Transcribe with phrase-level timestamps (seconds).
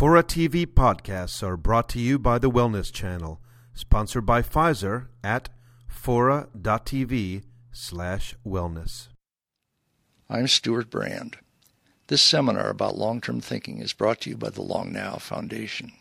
[0.00, 3.38] Fora TV podcasts are brought to you by the Wellness Channel,
[3.74, 5.50] sponsored by Pfizer at
[5.86, 9.08] fora.tv slash wellness.
[10.30, 11.36] I'm Stewart Brand.
[12.06, 15.92] This seminar about long-term thinking is brought to you by the Long Now Foundation.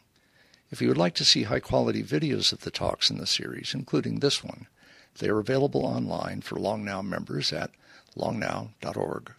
[0.72, 4.20] If you would like to see high-quality videos of the talks in the series, including
[4.20, 4.68] this one,
[5.18, 7.72] they are available online for Long Now members at
[8.16, 9.34] longnow.org.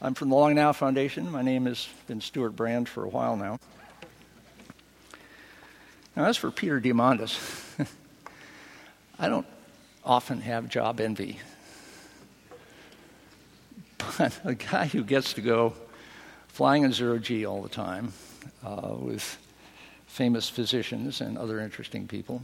[0.00, 1.28] I'm from the Long Now Foundation.
[1.28, 3.58] My name has been Stewart Brand for a while now.
[6.14, 7.36] Now, as for Peter Diamandis,
[9.18, 9.46] I don't
[10.04, 11.40] often have job envy.
[14.16, 15.74] But a guy who gets to go
[16.46, 18.12] flying in zero G all the time
[18.64, 19.36] uh, with
[20.06, 22.40] famous physicians and other interesting people,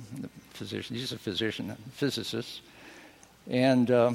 [0.50, 2.62] physicians, he's a physician, physicist,
[3.48, 4.12] and uh,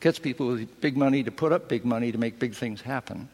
[0.00, 3.28] gets people with big money to put up big money to make big things happen,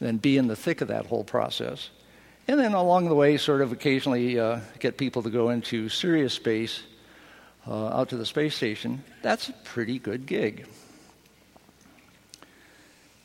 [0.00, 1.90] then be in the thick of that whole process.
[2.48, 6.34] And then along the way, sort of occasionally uh, get people to go into serious
[6.34, 6.82] space
[7.66, 9.04] uh, out to the space station.
[9.22, 10.66] That's a pretty good gig.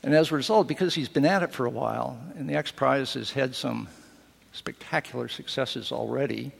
[0.03, 2.71] And as a result, because he's been at it for a while, and the X
[2.71, 3.87] Prize has had some
[4.53, 6.51] spectacular successes already,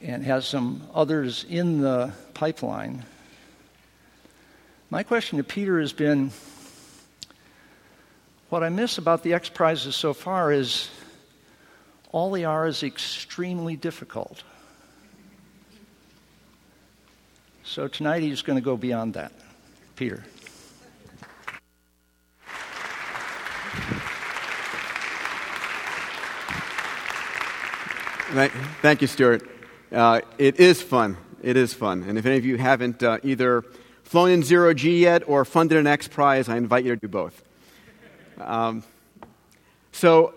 [0.00, 3.04] and has some others in the pipeline,
[4.94, 6.30] my question to Peter has been
[8.48, 10.88] what I miss about the X Prizes so far is
[12.12, 14.44] all they are is extremely difficult.
[17.64, 19.32] So tonight he's going to go beyond that.
[19.96, 20.22] Peter.
[28.80, 29.42] Thank you, Stewart.
[29.90, 31.16] Uh, it is fun.
[31.42, 32.04] It is fun.
[32.04, 33.64] And if any of you haven't uh, either
[34.14, 37.08] flown in zero G yet or funded an X Prize, I invite you to do
[37.08, 37.42] both.
[38.38, 38.84] Um,
[39.90, 40.32] so,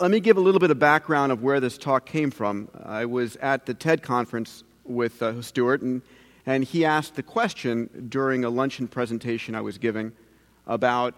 [0.00, 2.68] let me give a little bit of background of where this talk came from.
[2.82, 6.02] I was at the TED conference with uh, Stewart, and,
[6.44, 10.10] and he asked the question during a luncheon presentation I was giving
[10.66, 11.14] about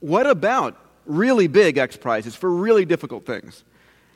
[0.00, 3.64] what about really big X Prizes for really difficult things?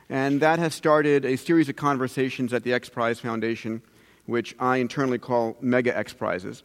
[0.09, 3.81] And that has started a series of conversations at the X Prize Foundation,
[4.25, 6.63] which I internally call Mega X Prizes.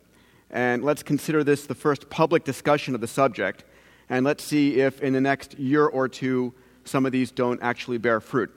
[0.50, 3.65] And let's consider this the first public discussion of the subject.
[4.09, 7.99] And let's see if in the next year or two some of these don't actually
[7.99, 8.50] bear fruit.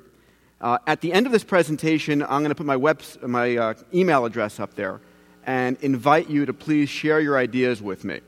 [0.61, 3.73] Uh, at the end of this presentation, I'm going to put my, web, my uh,
[3.93, 4.99] email address up there
[5.45, 8.19] and invite you to please share your ideas with me.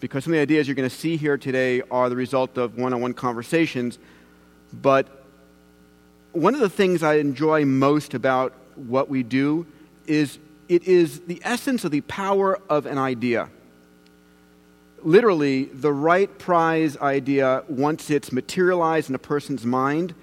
[0.00, 2.76] Because some of the ideas you're going to see here today are the result of
[2.76, 3.98] one on one conversations,
[4.72, 5.24] but
[6.32, 9.66] one of the things I enjoy most about what we do
[10.08, 13.48] is it is the essence of the power of an idea.
[15.02, 20.14] Literally, the right prize idea, once it's materialized in a person's mind,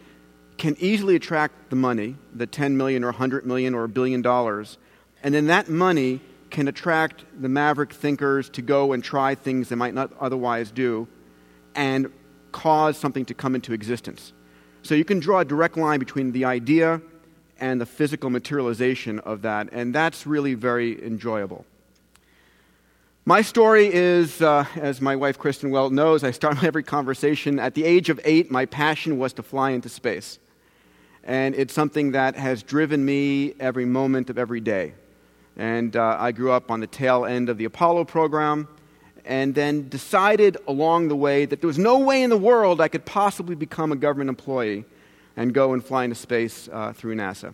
[0.58, 4.78] can easily attract the money, the 10 million or 100 million or a billion dollars.
[5.24, 6.20] And then that money
[6.50, 11.08] can attract the maverick thinkers to go and try things they might not otherwise do
[11.76, 12.12] and
[12.52, 14.34] cause something to come into existence.
[14.84, 17.02] So you can draw a direct line between the idea
[17.60, 21.66] and the physical materialization of that, and that's really very enjoyable.
[23.26, 27.58] My story is, uh, as my wife Kristen well knows, I start every conversation.
[27.58, 30.40] At the age of eight, my passion was to fly into space.
[31.24, 34.94] And it's something that has driven me every moment of every day.
[35.56, 38.68] And uh, I grew up on the tail end of the Apollo program
[39.24, 42.90] and then decided along the way that there was no way in the world I
[42.90, 44.84] could possibly become a government employee
[45.36, 47.54] and go and fly into space uh, through NASA.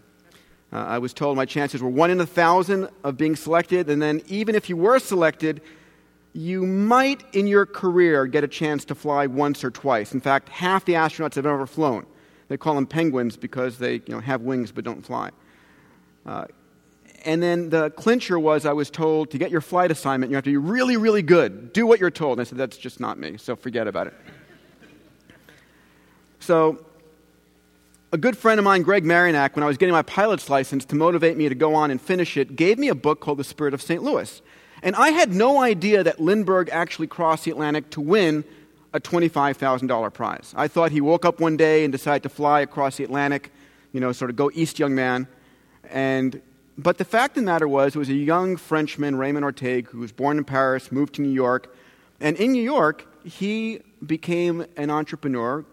[0.72, 4.02] Uh, I was told my chances were one in a thousand of being selected, and
[4.02, 5.62] then even if you were selected,
[6.34, 10.14] you might in your career get a chance to fly once or twice.
[10.14, 12.06] In fact, half the astronauts have ever flown.
[12.50, 15.32] They call them penguins because they you know, have wings but don't fly.
[16.26, 16.46] Uh,
[17.26, 20.46] and then the clincher was I was told to get your flight assignment, you have
[20.46, 21.74] to be really, really good.
[21.74, 22.40] Do what you're told.
[22.40, 24.14] And I said, that's just not me, so forget about it.
[26.40, 26.86] So,
[28.12, 30.96] a good friend of mine, Gregg Maryniak, when I was getting my pilot's license to
[30.96, 33.74] motivate me to go on and finish it, gave me a book called The Spirit
[33.74, 34.02] of St.
[34.02, 34.42] Louis.
[34.82, 38.44] And I had no idea that Lindbergh actually crossed the Atlantic to win
[38.94, 40.54] a $25,000 prize.
[40.58, 43.52] I thought he woke up one day and decided to fly across the Atlantic,
[43.92, 45.28] you know, sort of go east, young man.
[45.92, 46.42] And
[46.78, 50.00] but the fact of the matter was, it was a young Frenchman, Raymond Orteig, who
[50.00, 51.76] was born in Paris, moved to New York.
[52.22, 55.66] And in New York, he became an entrepreneur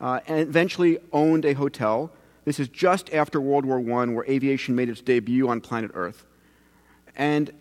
[0.00, 2.10] uh, and eventually owned a hotel.
[2.44, 6.26] This is just after World War I, where aviation made its debut on planet Earth.
[7.16, 7.52] And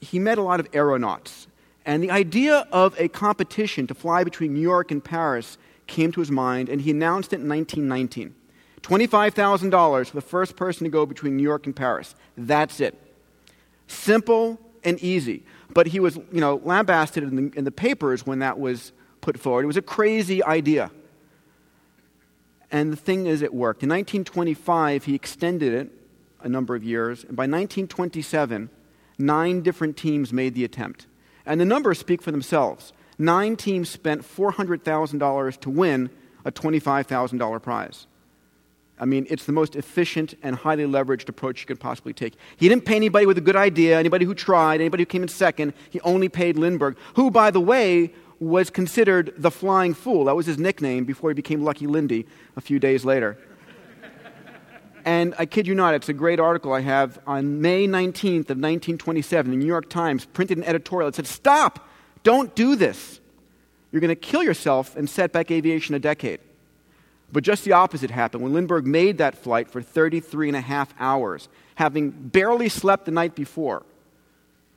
[0.00, 1.46] he met a lot of aeronauts.
[1.86, 6.20] And the idea of a competition to fly between New York and Paris came to
[6.20, 8.34] his mind, and he announced it in 1919.
[8.82, 12.14] $25,000 for the first person to go between New York and Paris.
[12.36, 12.98] That's it.
[13.88, 15.44] Simple and easy.
[15.72, 19.38] But he was, you know, lambasted in the, in the papers when that was put
[19.38, 19.64] forward.
[19.64, 20.90] It was a crazy idea.
[22.70, 23.82] And the thing is, it worked.
[23.82, 25.90] In 1925, he extended it
[26.42, 27.24] a number of years.
[27.24, 28.70] And by 1927,
[29.18, 31.06] nine different teams made the attempt.
[31.44, 32.92] And the numbers speak for themselves.
[33.18, 36.10] Nine teams spent $400,000 to win
[36.44, 38.06] a $25,000 prize.
[38.98, 42.34] I mean, it's the most efficient and highly leveraged approach you could possibly take.
[42.58, 45.28] He didn't pay anybody with a good idea, anybody who tried, anybody who came in
[45.28, 45.72] second.
[45.88, 50.24] He only paid Lindbergh, who, by the way, was considered the Flying Fool.
[50.24, 52.26] That was his nickname before he became Lucky Lindy
[52.56, 53.38] a few days later.
[55.04, 58.56] and I kid you not, it's a great article I have on May 19th of
[58.56, 59.50] 1927.
[59.50, 61.86] The New York Times printed an editorial that said, Stop!
[62.22, 63.20] Don't do this.
[63.92, 66.40] You're going to kill yourself and set back aviation a decade.
[67.32, 68.42] But just the opposite happened.
[68.42, 73.10] When Lindbergh made that flight for 33 and a half hours, having barely slept the
[73.10, 73.84] night before,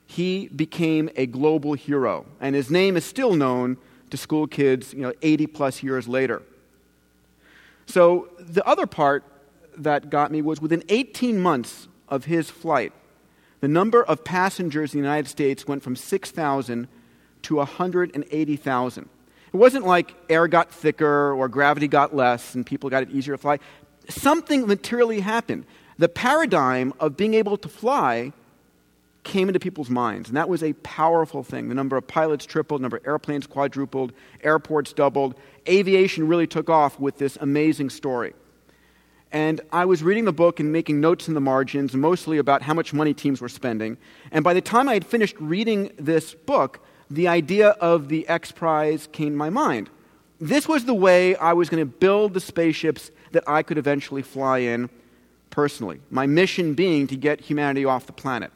[0.05, 2.25] he became a global hero.
[2.39, 3.77] And his name is still known
[4.09, 6.41] to school kids, you know, 80 plus years later.
[7.85, 9.23] So the other part
[9.77, 12.94] that got me was within 18 months of his flight,
[13.59, 16.88] the number of passengers in the United States went from 6,000
[17.44, 19.09] to 180,000.
[19.53, 23.35] It wasn't like air got thicker or gravity got less and people got it easier
[23.35, 23.59] to fly.
[24.09, 25.65] Something materially happened.
[25.97, 28.33] The paradigm of being able to fly
[29.23, 31.69] came into people's minds, and that was a powerful thing.
[31.69, 35.35] The number of pilots tripled, number of airplanes quadrupled, airports doubled.
[35.67, 38.33] Aviation really took off with this amazing story.
[39.31, 42.73] And I was reading the book and making notes in the margins, mostly about how
[42.73, 43.97] much money teams were spending.
[44.31, 48.51] And by the time I had finished reading this book, the idea of the X
[48.51, 49.89] Prize came to my mind.
[50.39, 54.21] This was the way I was going to build the spaceships that I could eventually
[54.21, 54.89] fly in
[55.49, 56.01] personally.
[56.11, 58.51] My mission being to get humanity off the planet.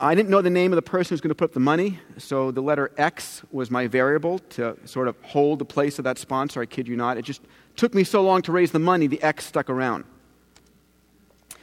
[0.00, 1.60] I didn't know the name of the person who was going to put up the
[1.60, 6.04] money, so the letter X was my variable to sort of hold the place of
[6.04, 6.60] that sponsor.
[6.60, 7.16] I kid you not.
[7.16, 7.42] It just
[7.74, 10.04] took me so long to raise the money, the X stuck around.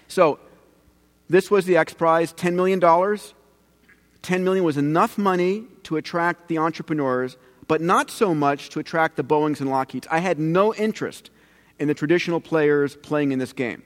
[0.10, 0.40] So,
[1.30, 2.82] this was the X Prize $10 million.
[4.22, 7.38] 10 million was enough money to attract the entrepreneurs,
[7.70, 10.08] but not so much to attract the Boeings and Lockheeds.
[10.12, 11.32] I had no interest
[11.80, 13.82] in the traditional players playing in this game.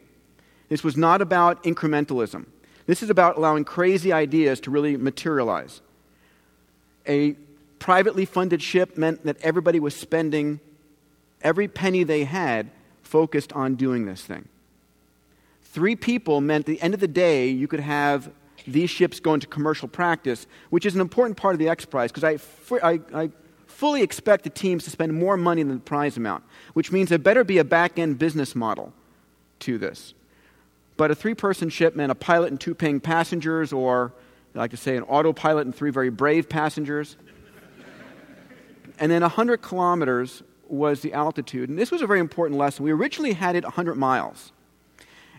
[0.69, 2.47] This was not about incrementalism.
[2.89, 5.81] This is about allowing crazy ideas to really materialize.
[7.07, 7.33] A
[7.77, 10.59] privately funded ship meant that everybody was spending
[11.43, 12.71] every penny they had
[13.03, 14.47] focused on doing this thing.
[15.61, 18.31] Three people meant at the end of the day, you could have
[18.65, 22.11] these ships go into commercial practice, which is an important part of the X Prize
[22.11, 22.39] because I,
[22.81, 23.29] I, I
[23.67, 26.43] fully expect the teams to spend more money than the prize amount,
[26.73, 28.93] which means there better be a back end business model
[29.59, 30.15] to this.
[30.99, 34.11] But a three person ship meant a pilot and two paying passengers, or
[34.53, 37.15] I like to say an autopilot and three very brave passengers.
[38.99, 41.69] and then 100 kilometers was the altitude.
[41.69, 42.83] And this was a very important lesson.
[42.83, 44.51] We originally had it 100 miles.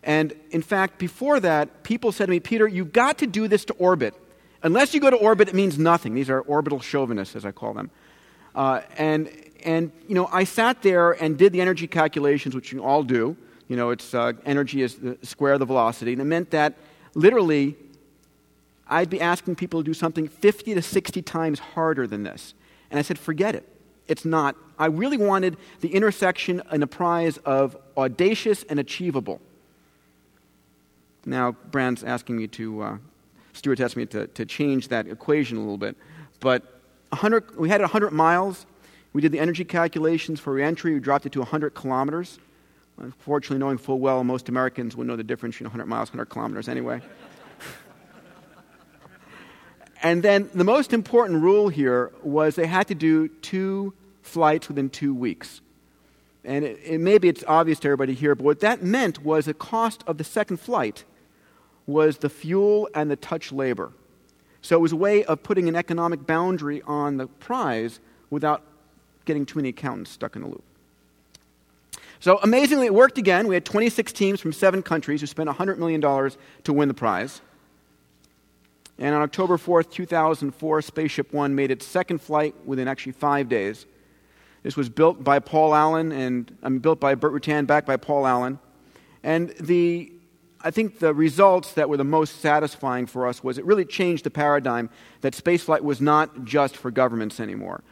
[0.02, 3.66] And in fact, before that, people said to me, Peter, you've got to do this
[3.66, 4.14] to orbit.
[4.62, 6.14] Unless you go to orbit, it means nothing.
[6.14, 7.90] These are orbital chauvinists, as I call them.
[8.54, 9.30] Uh, and,
[9.62, 13.36] and, you know, I sat there and did the energy calculations, which you all do.
[13.70, 16.12] You know, it's uh, energy is the square of the velocity.
[16.12, 16.74] And it meant that
[17.14, 17.76] literally
[18.88, 22.54] I'd be asking people to do something 50 to 60 times harder than this.
[22.90, 23.64] And I said, forget it.
[24.08, 24.56] It's not.
[24.76, 29.40] I really wanted the intersection and a prize of audacious and achievable.
[31.24, 32.98] Now, Brand's asking me to, uh,
[33.52, 35.96] Stewart asked me to, to change that equation a little bit.
[36.40, 36.64] But
[37.10, 38.66] 100, we had 100 miles.
[39.12, 40.92] We did the energy calculations for reentry.
[40.92, 42.40] We dropped it to 100 kilometers.
[43.00, 46.26] Unfortunately, knowing full well most Americans would know the difference between 100 miles and 100
[46.26, 47.00] kilometers anyway.
[50.02, 54.90] and then the most important rule here was they had to do two flights within
[54.90, 55.62] two weeks.
[56.44, 59.54] And it, it, maybe it's obvious to everybody here, but what that meant was the
[59.54, 61.04] cost of the second flight
[61.86, 63.92] was the fuel and the touch labor.
[64.62, 68.62] So it was a way of putting an economic boundary on the prize without
[69.24, 70.64] getting too many accountants stuck in the loop.
[72.20, 73.48] So amazingly, it worked again.
[73.48, 77.40] We had 26 teams from seven countries who spent $100 million to win the prize.
[78.98, 83.86] And on October 4th, 2004, Spaceship One made its second flight within actually five days.
[84.62, 88.26] This was built by Paul Allen and I built by Burt Rutan, backed by Paul
[88.26, 88.58] Allen.
[89.22, 90.12] And the
[90.62, 94.24] I think the results that were the most satisfying for us was it really changed
[94.24, 94.90] the paradigm
[95.22, 97.82] that spaceflight was not just for governments anymore.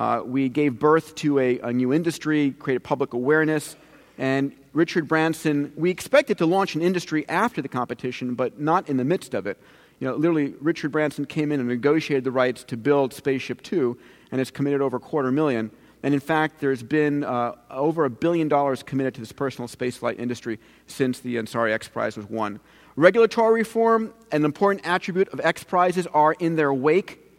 [0.00, 3.76] Uh, we gave birth to a, a, new industry, created public awareness,
[4.16, 8.96] and Richard Branson, we expected to launch an industry after the competition, but not in
[8.96, 9.58] the midst of it.
[9.98, 13.98] You know, literally, Richard Branson came in and negotiated the rights to build Spaceship Two,
[14.32, 15.70] and has committed over a quarter million.
[16.02, 20.18] And in fact, there's been uh, over a billion dollars committed to this personal spaceflight
[20.18, 22.58] industry since the Ansari X Prize was won.
[22.96, 27.29] Regulatory reform, an important attribute of X Prizes, are in their wake.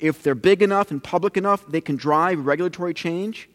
[0.00, 3.48] If they're big enough and public enough, they can drive regulatory change.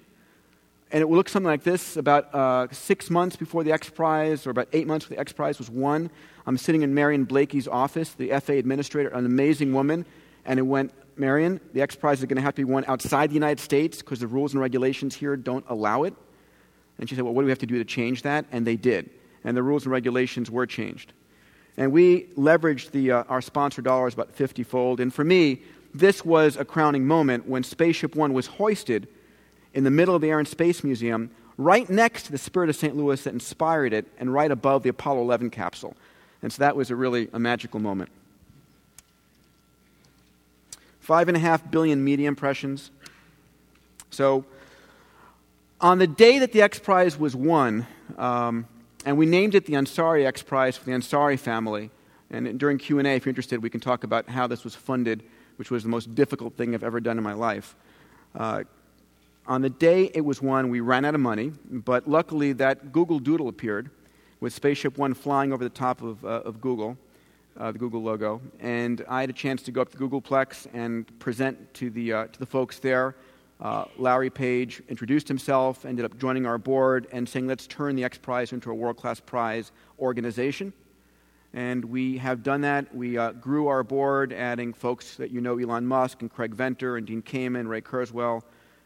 [0.92, 4.46] And it will look something like this about uh, six months before the X Prize,
[4.46, 6.10] or about eight months before the X Prize was won.
[6.46, 10.06] I'm sitting in Marion Blakey's office, the FAA administrator, an amazing woman,
[10.46, 13.30] and it went Marion, the X Prize is going to have to be won outside
[13.30, 16.14] the United States because the rules and regulations here don't allow it.
[17.00, 18.46] And she said, Well, what do we have to do to change that?
[18.52, 19.10] And they did.
[19.44, 21.14] And the rules and regulations were changed.
[21.78, 25.00] And we leveraged the, uh, our sponsor dollars about 50 fold.
[25.00, 25.62] And for me,
[26.00, 29.08] this was a crowning moment when Spaceship One was hoisted
[29.74, 32.76] in the middle of the Air and Space Museum, right next to the Spirit of
[32.76, 32.96] St.
[32.96, 35.96] Louis that inspired it, and right above the Apollo 11 capsule.
[36.42, 38.10] And so that was a really a magical moment.
[41.00, 42.92] Five and a half billion media impressions.
[44.10, 44.46] So,
[45.82, 47.86] on the day that the X Prize was won,
[48.18, 48.68] um,
[49.06, 51.92] and we named it the Ansari X Prize for the Ansari family.
[52.32, 55.24] And during Q&A, if you're interested, we can talk about how this was funded,
[55.58, 57.76] which was the most difficult thing I've ever done in my life.
[58.34, 58.64] Uh,
[59.48, 63.20] on the day it was won, we ran out of money, but luckily that Google
[63.20, 63.90] Doodle appeared
[64.40, 66.98] with Spaceship One flying over the top of, uh, of Google
[67.58, 68.42] uh, the Google logo.
[68.60, 72.28] And I had a chance to go up to Googleplex and present to the, uh,
[72.28, 73.16] to the folks there.
[73.62, 78.04] Uh, Larry Page introduced himself, ended up joining our board, and saying, let's turn the
[78.04, 80.74] X Prize into a world class prize organization.
[81.56, 82.94] And we have done that.
[82.94, 86.98] We uh, grew our board, adding folks that you know Elon Musk and Craig Venter
[86.98, 88.44] and Dean Kamen, Ray Kurzweil,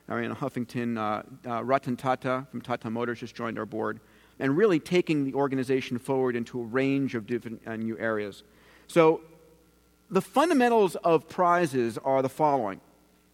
[0.07, 3.99] Arianna Huffington, uh, uh, Ratan Tata from Tata Motors just joined our board,
[4.37, 8.43] and really taking the organization forward into a range of different uh, new areas.
[8.85, 9.21] So,
[10.11, 12.81] the fundamentals of prizes are the following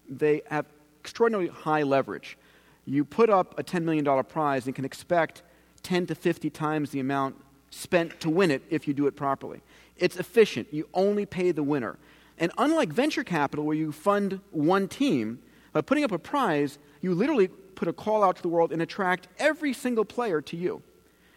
[0.07, 0.65] they have
[1.01, 2.37] extraordinarily high leverage.
[2.85, 5.43] You put up a $10 million prize and can expect
[5.83, 7.35] 10 to 50 times the amount
[7.75, 9.61] spent to win it if you do it properly.
[9.97, 10.67] It's efficient.
[10.71, 11.97] You only pay the winner.
[12.37, 15.39] And unlike venture capital, where you fund one team,
[15.73, 18.81] by putting up a prize, you literally put a call out to the world and
[18.81, 20.81] attract every single player to you.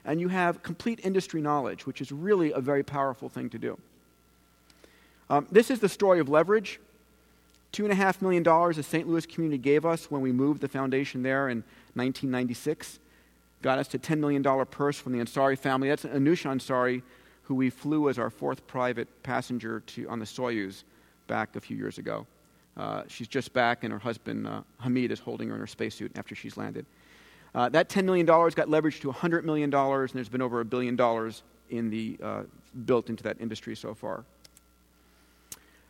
[0.05, 3.79] And you have complete industry knowledge, which is really a very powerful thing to do.
[5.29, 6.81] Um, this is the story of leverage.
[7.73, 9.09] $2.5 million the St.
[9.09, 11.59] Louis community gave us when we moved the foundation there in
[11.95, 13.01] 1996.
[13.63, 15.89] Got us to $10 million purse from the Ansari family.
[15.89, 17.03] That's Anousheh Ansari,
[17.43, 20.85] who we flew as our fourth private passenger to, on the Soyuz
[21.27, 22.27] back a few years ago.
[22.77, 26.13] Uh, she's just back, and her husband, uh, Hamid, is holding her in her spacesuit
[26.17, 26.87] after she's landed.
[27.55, 30.95] Uh, that $10 million got leveraged to $100 million, and there's been over a billion
[30.95, 32.43] dollars in the, uh,
[32.85, 34.25] built into that industry so far.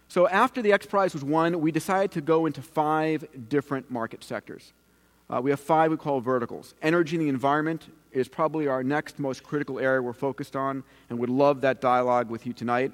[0.08, 4.24] So after the X Prize was won, we decided to go into five different market
[4.24, 4.72] sectors.
[5.30, 6.74] Uh, we have five we call verticals.
[6.82, 11.18] Energy and the environment is probably our next most critical area we're focused on, and
[11.18, 12.92] would love that dialogue with you tonight.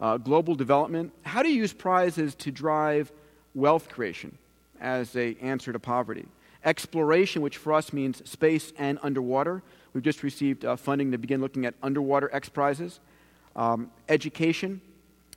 [0.00, 1.12] Uh, global development.
[1.22, 3.12] How do you use prizes to drive
[3.54, 4.36] wealth creation
[4.80, 6.26] as an answer to poverty?
[6.64, 9.62] Exploration, which for us means space and underwater.
[9.92, 13.00] We've just received uh, funding to begin looking at underwater X prizes.
[13.56, 14.80] Um, education,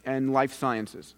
[0.05, 1.15] and life sciences.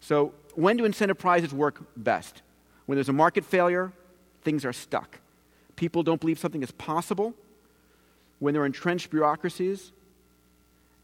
[0.00, 2.42] So, when do incentive prizes work best?
[2.86, 3.92] When there's a market failure,
[4.42, 5.18] things are stuck.
[5.76, 7.34] People don't believe something is possible,
[8.38, 9.92] when there are entrenched bureaucracies,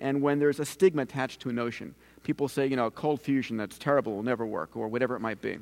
[0.00, 1.94] and when there's a stigma attached to a notion.
[2.22, 5.40] People say, you know, cold fusion, that's terrible, will never work, or whatever it might
[5.40, 5.58] be.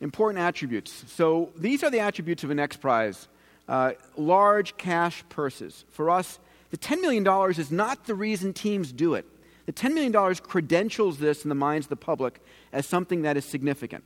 [0.00, 1.04] Important attributes.
[1.08, 3.28] So, these are the attributes of an X Prize
[3.68, 5.84] uh, large cash purses.
[5.90, 6.38] For us,
[6.70, 7.26] the $10 million
[7.58, 9.26] is not the reason teams do it.
[9.66, 12.40] The $10 million credentials this in the minds of the public
[12.72, 14.04] as something that is significant.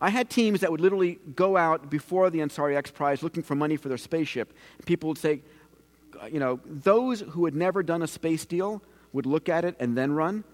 [0.00, 3.54] I had teams that would literally go out before the Ansari X Prize looking for
[3.54, 4.52] money for their spaceship.
[4.84, 5.40] People would say,
[6.30, 8.82] you know, those who had never done a space deal
[9.14, 10.44] would look at it and then run.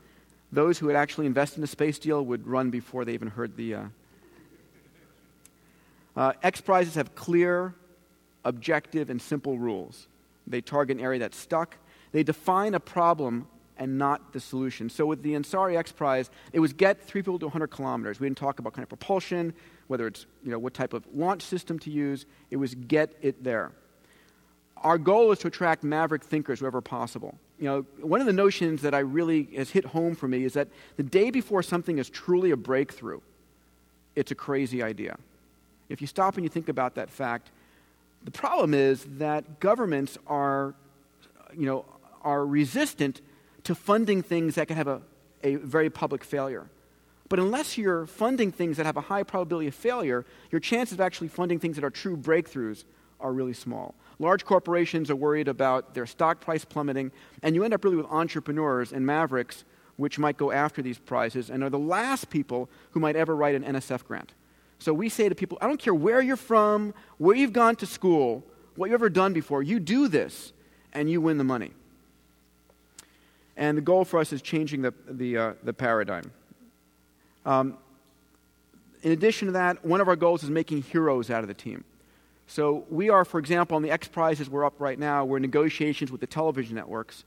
[0.53, 3.57] Those who had actually invested in a space deal would run before they even heard
[3.57, 3.75] the.
[3.75, 3.85] Uh...
[6.17, 7.75] Uh, X Prizes have clear,
[8.45, 10.07] objective, and simple rules.
[10.47, 11.77] They target an area that's stuck.
[12.13, 13.49] They define a problem
[13.79, 14.89] and not the solution.
[14.91, 18.21] So with the Ansari X Prize, it was get three people to 100 kilometers.
[18.21, 19.55] We didn't talk about kind of propulsion,
[19.89, 22.27] whether it's you know what type of launch system to use.
[22.51, 23.73] It was get it there.
[24.83, 27.39] our goal is to attract maverick thinkers wherever possible.
[27.59, 30.55] You know, one of the notions that I really has hit home for me is
[30.55, 33.21] that the day before something is truly a breakthrough,
[34.17, 35.17] it's a crazy idea.
[35.89, 37.51] If you stop and you think about that fact,
[38.25, 40.75] the problem is that governments are,
[41.57, 41.85] you know,
[42.23, 43.21] are resistant
[43.65, 45.03] to funding things that can have a,
[45.43, 46.69] a very public failure.
[47.29, 51.01] But unless you're funding things that have a high probability of failure, your chances of
[51.01, 52.85] actually funding things that are true breakthroughs
[53.21, 53.95] are really small.
[54.19, 57.11] Large corporations are worried about their stock price plummeting,
[57.43, 59.65] and you end up really with entrepreneurs and mavericks
[59.97, 63.55] which might go after these prizes and are the last people who might ever write
[63.55, 64.35] an NSF grant.
[64.79, 67.87] So we say to people, I don't care where you're from, where you've gone to
[67.87, 70.53] school, what you've ever done before, you do this
[70.93, 71.73] and you win the money.
[73.57, 76.31] And the goal for us is changing the, the, uh, the paradigm.
[77.45, 77.77] Um,
[79.03, 81.85] in addition to that, one of our goals is making heroes out of the team.
[82.47, 85.43] So we are, for example, on the X Prizes we're up right now, we're in
[85.43, 87.25] negotiations with the television networks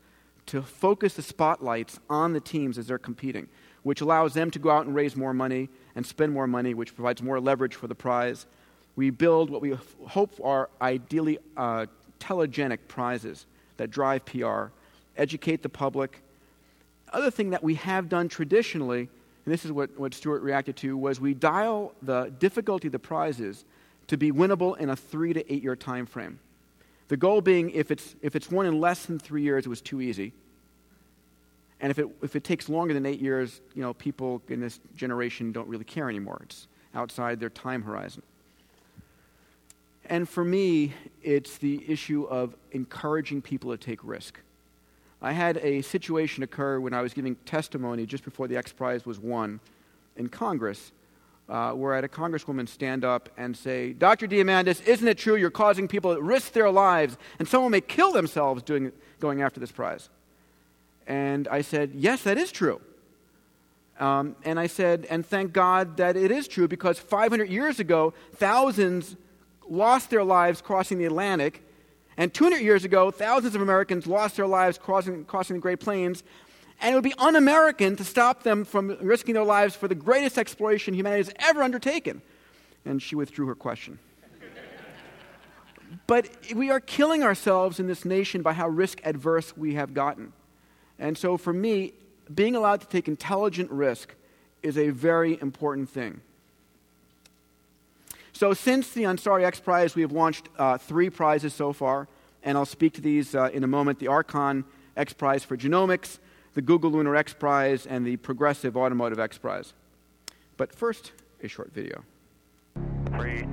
[0.48, 3.48] to focus the spotlights on the teams as they're competing,
[3.84, 6.96] which allows them to go out and raise more money and spend more money, which
[6.96, 8.46] provides more leverage for the prize.
[8.96, 9.76] We build what we
[10.08, 11.88] hope are ideally uh,
[12.20, 13.46] telegenic prizes
[13.78, 14.68] that drive PR,
[15.18, 16.22] educate the public.
[17.14, 20.98] Other thing that we have done traditionally, and this is what, what Stewart reacted to,
[20.98, 23.66] was we dial the difficulty of the prizes
[24.08, 26.40] to be winnable in a three to eight year time frame.
[27.08, 29.82] The goal being if it's, if it's won in less than three years, it was
[29.82, 30.34] too easy.
[31.80, 34.80] And if it, if it takes longer than eight years, you know, people in this
[34.96, 36.42] generation don't really care anymore.
[36.44, 38.24] It's outside their time horizon.
[40.08, 44.40] And for me, it's the issue of encouraging people to take risk.
[45.22, 49.06] I had a situation occur when I was giving testimony just before the X Prize
[49.06, 49.60] was won
[50.16, 50.92] in Congress
[51.48, 54.28] uh, where I had a congresswoman stand up and say, Dr.
[54.28, 58.12] Diamandis, isn't it true you're causing people to risk their lives and someone may kill
[58.12, 60.10] themselves doing, going after this prize?
[61.08, 62.82] And I said, Yes, that is true.
[64.00, 68.14] Um, and I said, And thank God that it is true because 500 years ago,
[68.36, 69.16] thousands
[69.70, 71.62] lost their lives crossing the Atlantic.
[72.18, 76.24] And 200 years ago, thousands of Americans lost their lives crossing, crossing the Great Plains
[76.82, 79.96] and it would be un American to stop them from risking their lives for the
[79.96, 82.22] greatest exploration humanity has ever undertaken.
[82.86, 84.00] And she withdrew her question.
[86.08, 90.34] but we are killing ourselves in this nation by how risk adverse we have gotten.
[91.00, 91.94] And so for me,
[92.34, 94.14] being allowed to take intelligent risk
[94.62, 96.22] is a very important thing.
[98.36, 102.10] So, since the Ansari X Prize, we have launched uh, three prizes so far,
[102.44, 104.66] and I'll speak to these uh, in a moment the Archon
[104.98, 106.20] X Prize for Genomics,
[106.54, 109.72] the Google Lunar X Prize, and the Progressive Automotive X Prize.
[110.58, 112.04] But first, a short video.
[113.18, 113.48] Three,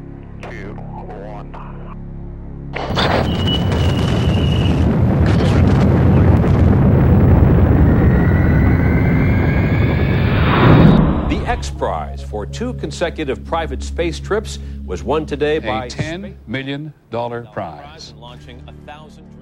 [0.51, 1.53] two, one.
[11.29, 16.37] The X Prize for two consecutive private space trips was won today by a $10
[16.47, 16.95] million
[17.53, 18.15] prize.
[18.17, 19.33] Launching a thousand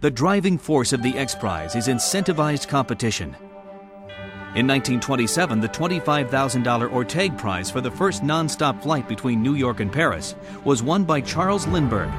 [0.00, 3.34] the driving force of the X Prize is incentivized competition.
[4.54, 9.92] In 1927, the $25,000 Orteig Prize for the first nonstop flight between New York and
[9.92, 12.12] Paris was won by Charles Lindbergh.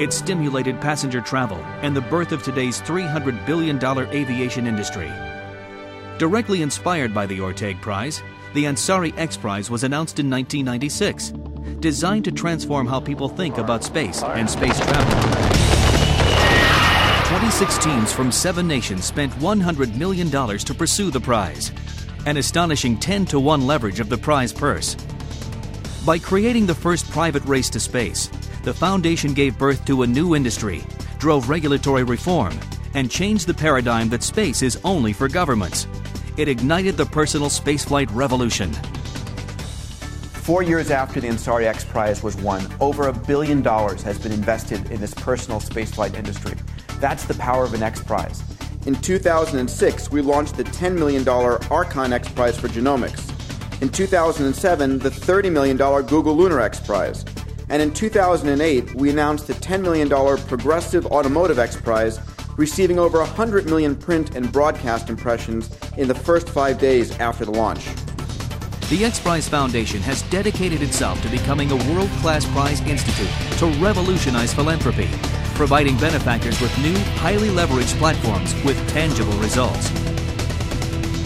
[0.00, 5.12] It stimulated passenger travel and the birth of today's $300 billion aviation industry.
[6.18, 8.22] Directly inspired by the Orteig Prize,
[8.54, 11.32] the Ansari X Prize was announced in 1996,
[11.80, 15.42] designed to transform how people think about space and space travel.
[17.28, 21.72] 26 teams from seven nations spent $100 million to pursue the prize,
[22.26, 24.94] an astonishing 10 to 1 leverage of the prize purse.
[26.04, 28.28] By creating the first private race to space,
[28.64, 30.84] the foundation gave birth to a new industry,
[31.18, 32.52] drove regulatory reform,
[32.94, 35.86] and changed the paradigm that space is only for governments.
[36.36, 38.72] It ignited the personal spaceflight revolution.
[40.42, 44.32] Four years after the Ansari X Prize was won, over a billion dollars has been
[44.32, 46.54] invested in this personal spaceflight industry.
[46.98, 48.42] That's the power of an X Prize.
[48.86, 53.30] In 2006, we launched the $10 million Archon X Prize for genomics.
[53.80, 57.24] In 2007, the $30 million Google Lunar X Prize.
[57.68, 60.08] And in 2008, we announced the $10 million
[60.46, 62.18] Progressive Automotive X Prize,
[62.62, 67.50] receiving over 100 million print and broadcast impressions in the first five days after the
[67.50, 67.84] launch.
[68.88, 73.66] The X Prize Foundation has dedicated itself to becoming a world class prize institute to
[73.82, 75.08] revolutionize philanthropy
[75.54, 79.90] providing benefactors with new, highly leveraged platforms with tangible results.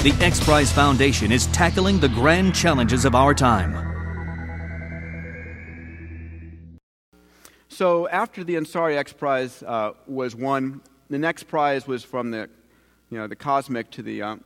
[0.03, 3.73] The X Prize Foundation is tackling the grand challenges of our time.
[7.69, 12.49] So after the Ansari X Prize uh, was won, the next prize was from the,
[13.11, 14.37] you know, the cosmic to the, uh,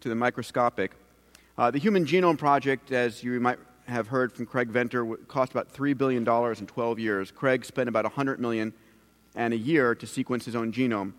[0.00, 0.92] to the microscopic.
[1.58, 5.72] Uh, the Human Genome Project, as you might have heard from Craig Venter, cost about
[5.72, 7.30] $3 billion in 12 years.
[7.30, 8.72] Craig spent about 100 million
[9.34, 11.12] and a year to sequence his own genome.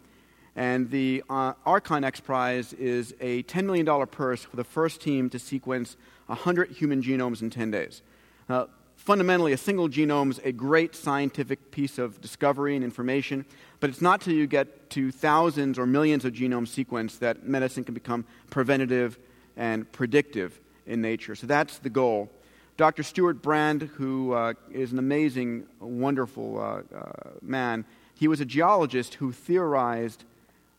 [0.55, 5.29] And the uh, Archon X Prize is a $10 million purse for the first team
[5.29, 8.01] to sequence 100 human genomes in 10 days.
[8.49, 8.65] Uh,
[8.95, 13.45] fundamentally, a single genome is a great scientific piece of discovery and information,
[13.81, 17.83] but it's not till you get to thousands or millions of genomes sequenced that medicine
[17.83, 19.17] can become preventative
[19.57, 21.35] and predictive in nature.
[21.35, 22.29] So that's the goal.
[22.77, 23.03] Dr.
[23.03, 27.83] Stuart Brand, who uh, is an amazing, wonderful uh, uh, man,
[28.15, 30.23] he was a geologist who theorized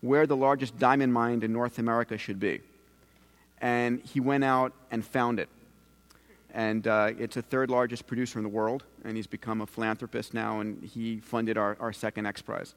[0.01, 2.61] where the largest diamond mine in North America should be.
[3.61, 5.49] And he went out and found it.
[6.53, 10.35] And uh, it's the third largest producer in the world, and he's become a philanthropist
[10.35, 12.75] now, and he funded our, our second X Prize.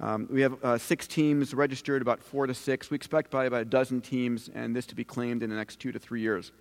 [0.00, 2.90] Um, we have uh, six teams registered, about four to six.
[2.90, 5.78] We expect by about a dozen teams, and this to be claimed in the next
[5.78, 6.52] two to three years.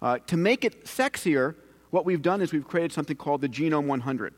[0.00, 1.56] Uh, to make it sexier,
[1.90, 4.32] what we've done is we've created something called the Genome 100,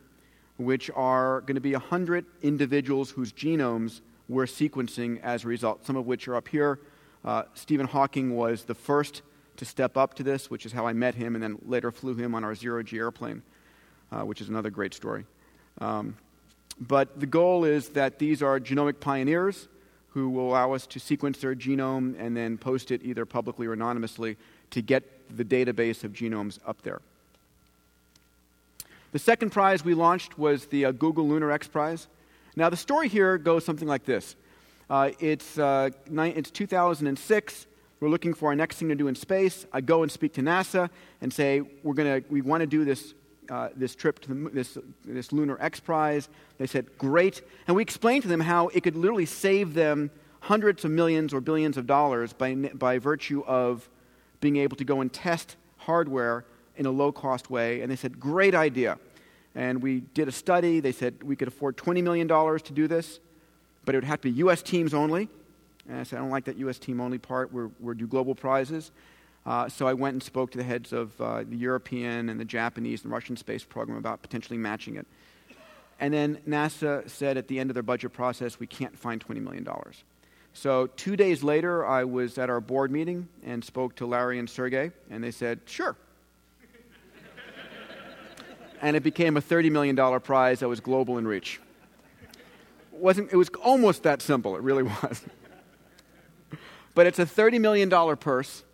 [0.57, 5.97] which are going to be 100 individuals whose genomes we're sequencing as a result, some
[5.97, 6.79] of which are up here.
[7.25, 9.21] Uh, Stephen Hawking was the first
[9.59, 12.15] to step up to this, which is how I met him and then later flew
[12.15, 13.43] him on our zero G airplane,
[14.11, 15.25] uh, which is another great story.
[15.81, 16.17] Um,
[16.81, 19.69] but the goal is that these are genomic pioneers
[20.11, 23.73] who will allow us to sequence their genome and then post it either publicly or
[23.73, 24.37] anonymously
[24.71, 27.01] to get the database of genomes up there.
[29.13, 32.07] The second prize we launched was the uh, Google Lunar X Prize.
[32.57, 34.37] Now, the story here goes something like this
[34.91, 37.67] uh, it's, uh, ni- it's 2006.
[38.01, 39.67] We're looking for our next thing to do in space.
[39.73, 40.89] I go and speak to NASA
[41.21, 43.15] and say, we're gonna, we want to do this,
[43.51, 46.29] uh, this trip to the, this, this Lunar X Prize.
[46.59, 47.43] They said, great.
[47.67, 51.41] And we explained to them how it could literally save them hundreds of millions or
[51.41, 53.89] billions of dollars by, by virtue of
[54.41, 56.45] being able to go and test hardware
[56.77, 57.81] in a low cost way.
[57.81, 58.99] And they said, great idea.
[59.57, 60.79] And we did a study.
[60.79, 63.19] They said we could afford $20 million to do this,
[63.85, 64.63] but it would have to be U.S.
[64.63, 65.29] teams only.
[65.89, 66.79] And I said, I don't like that U.S.
[66.79, 67.53] team only part.
[67.53, 68.93] We're, we're do global prizes.
[69.47, 72.45] Uh, so I went and spoke to the heads of uh, the European and the
[72.45, 75.07] Japanese and Russian space program about potentially matching it.
[76.01, 79.43] And then NASA said at the end of their budget process, we can't find $20
[79.43, 79.67] million.
[80.53, 84.49] So two days later, I was at our board meeting and spoke to Larry and
[84.49, 85.97] Sergey, and they said, sure.
[88.83, 91.61] and it became a $30 million prize that was global in reach.
[92.93, 95.23] Wasn't, it was almost that simple, it really was.
[96.99, 98.65] But it's a $30 million purse,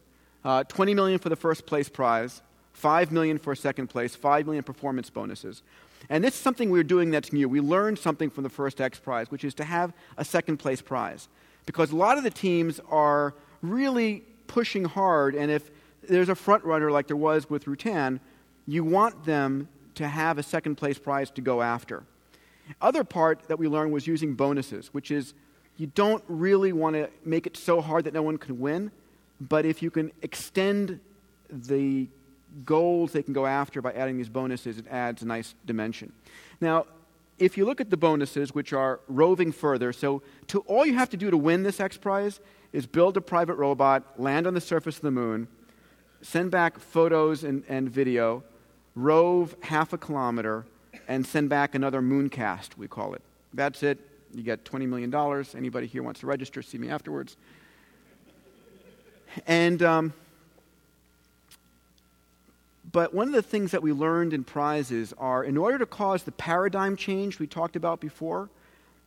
[0.46, 2.40] uh, 20 million for the first place prize,
[2.72, 5.62] 5 million for second place, 5 million performance bonuses.
[6.08, 7.50] And this is something we're doing that's new.
[7.50, 10.80] We learned something from the first X Prize, which is to have a second place
[10.80, 11.28] prize
[11.66, 15.70] because a lot of the teams are really pushing hard, and if
[16.08, 18.20] there's a front runner like there was with Rutan,
[18.66, 22.04] you want them to have a second place prize to go after.
[22.80, 25.34] Other part that we learned was using bonuses, which is
[25.76, 28.90] you don't really want to make it so hard that no one can win,
[29.40, 31.00] but if you can extend
[31.50, 32.08] the
[32.64, 36.12] goals they can go after by adding these bonuses, it adds a nice dimension.
[36.60, 36.86] Now,
[37.38, 41.10] if you look at the bonuses, which are roving further, so to, all you have
[41.10, 42.38] to do to win this X Prize
[42.72, 45.48] is build a private robot, land on the surface of the moon,
[46.22, 48.44] send back photos and, and video,
[48.94, 50.64] rove half a kilometer,
[51.08, 53.22] and send back another mooncast, we call it.
[53.52, 53.98] That's it.
[54.34, 55.14] You get $20 million.
[55.56, 57.36] Anybody here wants to register, see me afterwards.
[59.46, 60.12] And um,
[62.94, 66.22] but one of the things that we learned in prizes are in order to cause
[66.22, 68.48] the paradigm change we talked about before,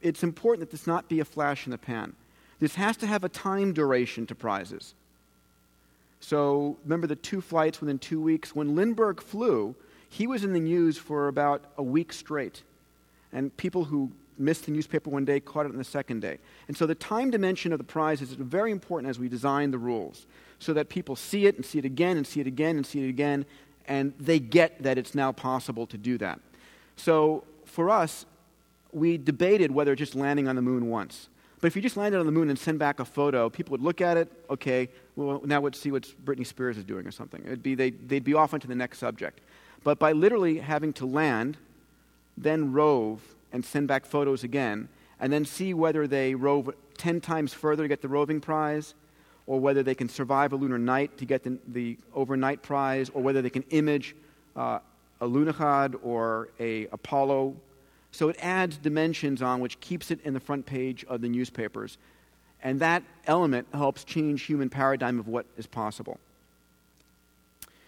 [0.01, 2.13] it's important that this not be a flash in the pan.
[2.59, 4.93] This has to have a time duration to prizes.
[6.19, 8.53] So remember the two flights within two weeks?
[8.53, 9.73] When Lindbergh flew,
[10.09, 12.63] he was in the news for about a week straight.
[13.31, 16.37] And people who missed the newspaper one day caught it on the second day.
[16.67, 19.77] And so the time dimension of the prize is very important as we design the
[19.77, 20.25] rules
[20.59, 23.03] so that people see it and see it again and see it again and see
[23.03, 23.45] it again
[23.87, 26.39] and they get that it's now possible to do that.
[26.95, 28.25] So for us,
[28.91, 31.29] we debated whether just landing on the moon once.
[31.59, 33.81] But if you just landed on the moon and send back a photo, people would
[33.81, 37.41] look at it, okay, well, now let's see what Britney Spears is doing or something.
[37.45, 39.39] It'd be, they, they'd be off onto the next subject.
[39.83, 41.57] But by literally having to land,
[42.37, 43.21] then rove,
[43.51, 47.87] and send back photos again, and then see whether they rove 10 times further to
[47.87, 48.93] get the roving prize,
[49.45, 53.21] or whether they can survive a lunar night to get the, the overnight prize, or
[53.21, 54.15] whether they can image
[54.55, 54.79] uh,
[55.21, 57.55] a Lunokhod or a Apollo.
[58.11, 61.97] So it adds dimensions on which keeps it in the front page of the newspapers.
[62.63, 66.19] And that element helps change human paradigm of what is possible.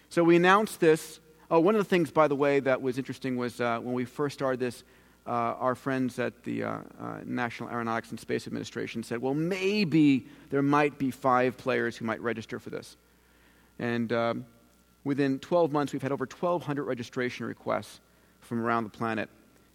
[0.08, 1.20] So we announced this.
[1.50, 4.04] Oh, one of the things, by the way, that was interesting was uh, when we
[4.04, 4.84] first started this,
[5.32, 10.62] our friends at the uh, uh National Aeronautics and Space Administration said, well, maybe there
[10.62, 12.96] might be five players who might register for this.
[13.78, 14.46] And um,
[15.04, 18.00] within 12 months, we've had over 1,200 registration requests
[18.40, 19.28] from around the planet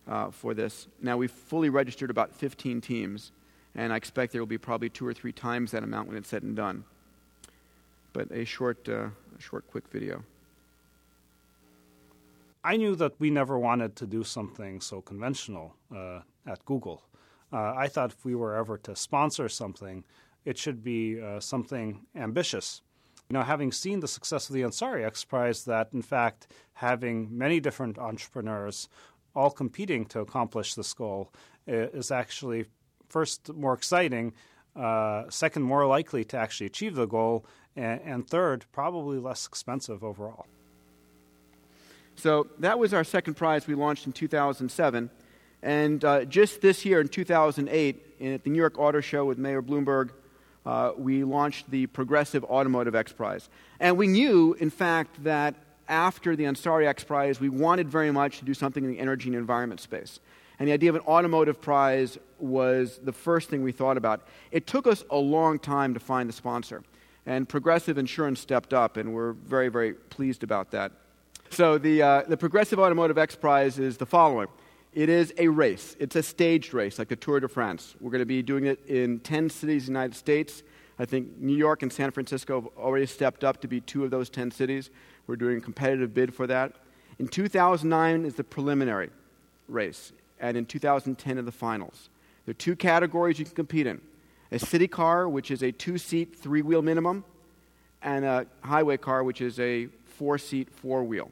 [0.07, 0.87] uh, for this.
[1.01, 3.31] Now, we've fully registered about 15 teams,
[3.73, 6.29] and I expect there will be probably two or three times that amount when it's
[6.29, 6.83] said and done.
[8.13, 10.23] But a short, uh, a short, quick video.
[12.65, 17.03] I knew that we never wanted to do something so conventional uh, at Google.
[17.53, 20.03] Uh, I thought if we were ever to sponsor something,
[20.45, 22.81] it should be uh, something ambitious
[23.29, 27.35] you know, having seen the success of the Ansari X Prize, that in fact having
[27.35, 28.87] many different entrepreneurs
[29.35, 31.33] all competing to accomplish this goal
[31.67, 32.65] is actually
[33.09, 34.33] first more exciting,
[34.75, 40.03] uh, second more likely to actually achieve the goal, and, and third probably less expensive
[40.03, 40.45] overall.
[42.15, 45.09] So that was our second prize we launched in 2007.
[45.61, 49.61] And uh, just this year in 2008, at the New York Auto Show with Mayor
[49.61, 50.11] Bloomberg,
[50.65, 53.49] uh, we launched the Progressive Automotive X Prize.
[53.79, 55.55] And we knew, in fact, that
[55.87, 59.29] after the Ansari X Prize, we wanted very much to do something in the energy
[59.29, 60.19] and environment space.
[60.57, 64.27] And the idea of an automotive prize was the first thing we thought about.
[64.51, 66.83] It took us a long time to find the sponsor.
[67.25, 70.91] And Progressive Insurance stepped up, and we're very, very pleased about that.
[71.51, 74.47] So, the, uh, the Progressive Automotive X Prize is the following
[74.95, 75.97] it is a race.
[75.99, 77.95] It's a staged race, like the Tour de France.
[77.99, 80.63] We're going to be doing it in 10 cities in the United States.
[80.97, 84.11] I think New York and San Francisco have already stepped up to be two of
[84.11, 84.89] those 10 cities.
[85.27, 86.75] We're doing a competitive bid for that.
[87.19, 89.09] In 2009 is the preliminary
[89.67, 92.09] race, and in 2010 are the finals.
[92.45, 93.99] There are two categories you can compete in
[94.51, 97.25] a city car, which is a two seat, three wheel minimum,
[98.01, 101.31] and a highway car, which is a four seat, four wheel.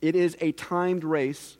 [0.00, 1.56] It is a timed race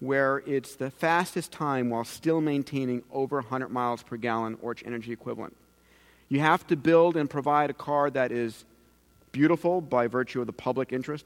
[0.00, 4.82] where it's the fastest time while still maintaining over 100 miles per gallon or its
[4.84, 5.56] energy equivalent.
[6.28, 8.64] You have to build and provide a car that is
[9.32, 11.24] beautiful by virtue of the public interest,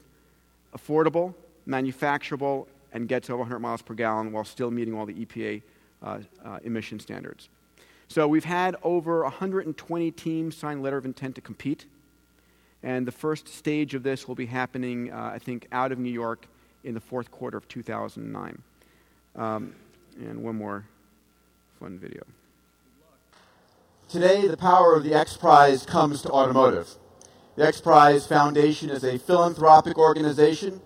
[0.75, 1.33] affordable,
[1.67, 5.61] manufacturable, and gets over 100 miles per gallon while still meeting all the EPA
[6.01, 7.49] uh, uh, emission standards.
[8.07, 11.85] So we've had over 120 teams sign a letter of intent to compete.
[12.83, 16.11] And the first stage of this will be happening, uh, I think, out of New
[16.11, 16.47] York
[16.83, 18.61] in the fourth quarter of 2009.
[19.35, 19.75] Um,
[20.19, 20.85] and one more
[21.79, 22.23] fun video.
[24.09, 26.89] Today, the power of the X Prize comes to automotive.
[27.55, 30.81] The X Prize Foundation is a philanthropic organization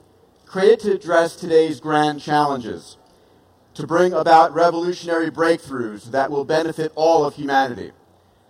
[0.46, 2.98] created to address today's grand challenges,
[3.74, 7.92] to bring about revolutionary breakthroughs that will benefit all of humanity.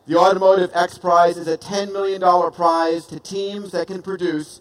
[0.06, 4.60] The Automotive X Prize is a $10 million prize to teams that can produce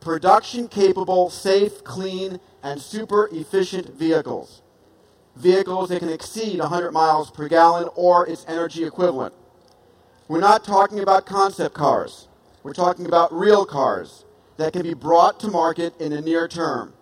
[0.00, 4.62] production capable, safe, clean, and super efficient vehicles.
[5.36, 9.32] Vehicles that can exceed 100 miles per gallon or its energy equivalent.
[10.26, 12.26] We're not talking about concept cars.
[12.64, 14.24] We're talking about real cars
[14.56, 16.94] that can be brought to market in the near term,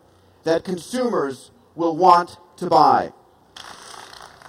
[0.45, 3.13] that consumers will want to buy.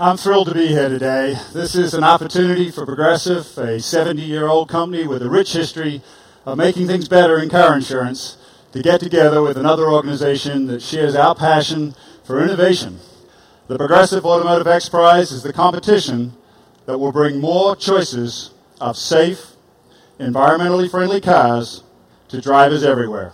[0.02, 1.36] I'm thrilled to be here today.
[1.52, 6.02] This is an opportunity for Progressive, a 70 year old company with a rich history
[6.46, 8.38] of making things better in car insurance
[8.72, 12.98] to get together with another organization that shares our passion for innovation.
[13.68, 16.32] The Progressive Automotive X Prize is the competition
[16.86, 19.48] that will bring more choices of safe,
[20.18, 21.84] environmentally friendly cars
[22.30, 23.34] to drivers everywhere.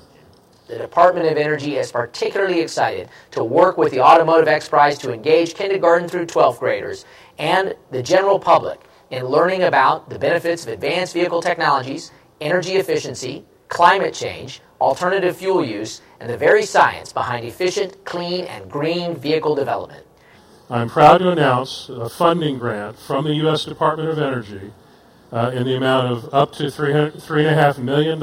[0.68, 5.14] The Department of Energy is particularly excited to work with the Automotive X Prize to
[5.14, 7.06] engage kindergarten through 12th graders
[7.38, 13.46] and the general public in learning about the benefits of advanced vehicle technologies, energy efficiency,
[13.68, 19.54] climate change, alternative fuel use, and the very science behind efficient, clean, and green vehicle
[19.54, 20.06] development.
[20.70, 23.66] I'm proud to announce a funding grant from the U.S.
[23.66, 24.74] Department of Energy
[25.32, 28.20] uh, in the amount of up to $3.5 million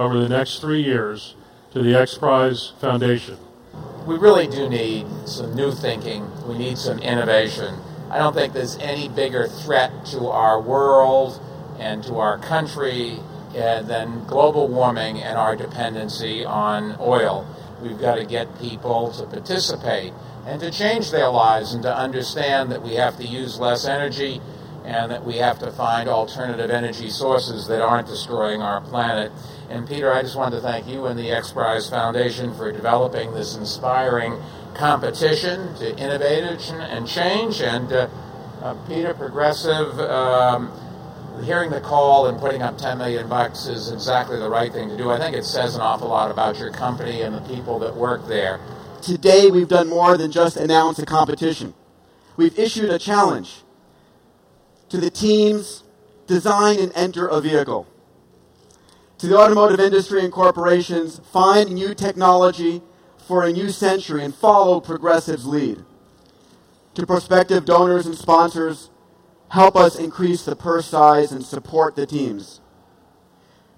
[0.00, 1.34] over the next three years
[1.72, 3.36] to the X Prize Foundation.
[4.06, 6.26] We really do need some new thinking.
[6.48, 7.76] We need some innovation.
[8.10, 11.40] I don't think there's any bigger threat to our world
[11.78, 13.18] and to our country
[13.54, 17.46] uh, than global warming and our dependency on oil.
[17.82, 20.12] We've got to get people to participate
[20.46, 24.40] and to change their lives and to understand that we have to use less energy
[24.84, 29.30] and that we have to find alternative energy sources that aren't destroying our planet.
[29.70, 33.32] And Peter, I just wanted to thank you and the X Prize Foundation for developing
[33.32, 34.36] this inspiring
[34.74, 37.60] competition to innovation and change.
[37.60, 38.08] And uh,
[38.62, 40.72] uh, Peter, Progressive, um,
[41.44, 44.96] hearing the call and putting up 10 million bucks is exactly the right thing to
[44.96, 45.10] do.
[45.12, 48.26] I think it says an awful lot about your company and the people that work
[48.26, 48.58] there.
[49.00, 51.74] Today, we've done more than just announce a competition.
[52.36, 53.62] We've issued a challenge
[54.88, 55.84] to the teams
[56.26, 57.86] design and enter a vehicle.
[59.20, 62.80] To the automotive industry and corporations, find new technology
[63.18, 65.84] for a new century and follow Progressive's lead.
[66.94, 68.88] To prospective donors and sponsors,
[69.50, 72.62] help us increase the purse size and support the teams.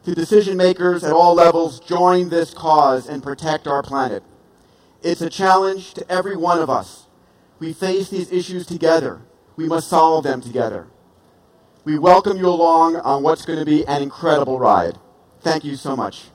[0.05, 4.23] To decision makers at all levels, join this cause and protect our planet.
[5.03, 7.09] It's a challenge to every one of us.
[7.59, 9.23] We face these issues together.
[9.57, 10.87] We must solve them together.
[11.85, 14.99] We welcome you along on what's going to be an incredible ride.
[15.43, 16.27] Thank you so much.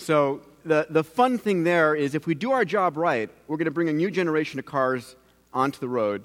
[0.00, 3.66] So the, the fun thing there is if we do our job right, we're going
[3.66, 5.14] to bring a new generation of cars
[5.52, 6.24] onto the road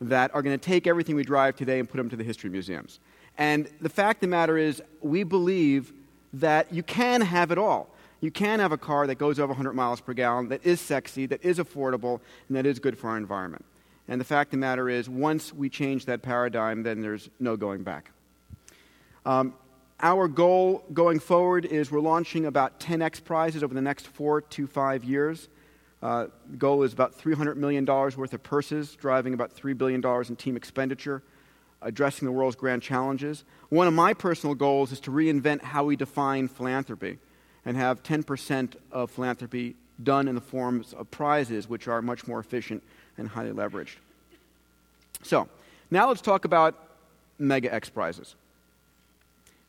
[0.00, 2.48] that are going to take everything we drive today and put them to the history
[2.48, 3.00] museums.
[3.36, 5.92] And the fact of the matter is, we believe
[6.34, 7.90] that you can have it all.
[8.20, 11.26] You can have a car that goes over 100 miles per gallon, that is sexy,
[11.26, 13.64] that is affordable, and that is good for our environment.
[14.06, 17.56] And the fact of the matter is, once we change that paradigm, then there's no
[17.56, 18.12] going back.
[19.26, 19.54] Um,
[20.02, 24.40] our goal going forward is we're launching about 10 X prizes over the next four
[24.40, 25.48] to five years.
[26.02, 30.36] Uh, the goal is about $300 million worth of purses, driving about $3 billion in
[30.36, 31.22] team expenditure,
[31.82, 33.44] addressing the world's grand challenges.
[33.68, 37.18] One of my personal goals is to reinvent how we define philanthropy
[37.66, 42.40] and have 10% of philanthropy done in the forms of prizes, which are much more
[42.40, 42.82] efficient
[43.18, 43.96] and highly leveraged.
[45.22, 45.46] So,
[45.90, 46.74] now let's talk about
[47.38, 48.34] mega X prizes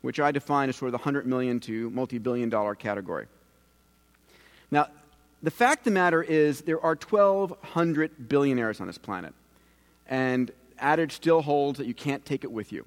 [0.01, 3.27] which I define as sort of the 100 million to multi billion dollar category.
[4.71, 4.87] Now,
[5.43, 9.33] the fact of the matter is, there are 1,200 billionaires on this planet.
[10.07, 12.85] And adage still holds that you can't take it with you.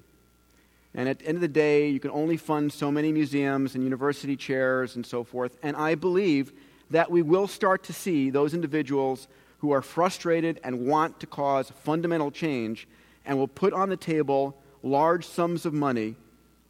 [0.93, 3.83] And at the end of the day, you can only fund so many museums and
[3.83, 5.57] university chairs and so forth.
[5.61, 6.53] And I believe
[6.91, 9.27] that we will start to see those individuals
[9.59, 12.87] who are frustrated and want to cause fundamental change
[13.25, 16.15] and will put on the table large sums of money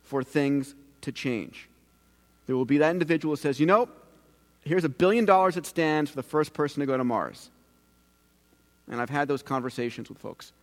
[0.05, 1.67] for things to change.
[2.47, 3.89] There will be that individual who says, you know,
[4.63, 7.49] here's a billion dollars that stands for the first person to go to Mars.
[8.89, 10.53] And I've had those conversations with folks.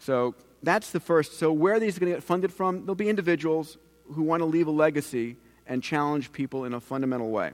[0.00, 1.38] So that's the first.
[1.38, 2.80] So, where are these going to get funded from?
[2.80, 3.78] There'll be individuals
[4.12, 5.36] who want to leave a legacy
[5.66, 7.52] and challenge people in a fundamental way.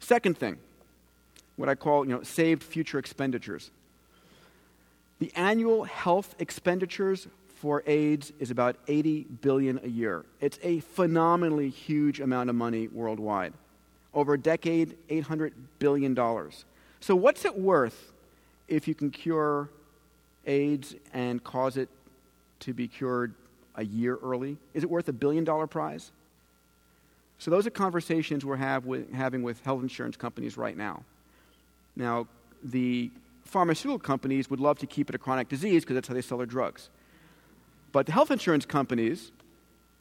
[0.00, 0.58] Second thing,
[1.56, 3.70] what I call, you know, saved future expenditures.
[5.20, 7.28] The annual health expenditures
[7.64, 10.26] for AIDS is about 80 billion a year.
[10.42, 13.54] It's a phenomenally huge amount of money worldwide.
[14.12, 16.66] Over a decade, 800 billion dollars.
[17.00, 18.12] So what's it worth
[18.68, 19.70] if you can cure
[20.44, 21.88] AIDS and cause it
[22.60, 23.32] to be cured
[23.76, 24.58] a year early?
[24.74, 26.12] Is it worth a billion dollar prize?
[27.38, 31.02] So those are conversations we're with, having with health insurance companies right now.
[31.96, 32.26] Now,
[32.62, 33.10] the
[33.46, 36.36] pharmaceutical companies would love to keep it a chronic disease because that's how they sell
[36.36, 36.90] their drugs.
[37.94, 39.30] But the health insurance companies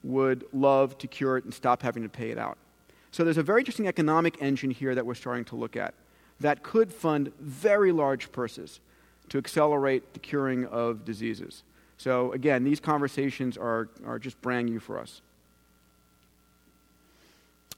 [0.04, 2.58] would love to cure it and stop having to pay it out.
[3.12, 5.94] So there's a very interesting economic engine here that we're starting to look at
[6.40, 8.80] that could fund very large purses
[9.30, 11.62] to accelerate the curing of diseases.
[12.00, 15.22] So again, these conversations are, are just brand new for us.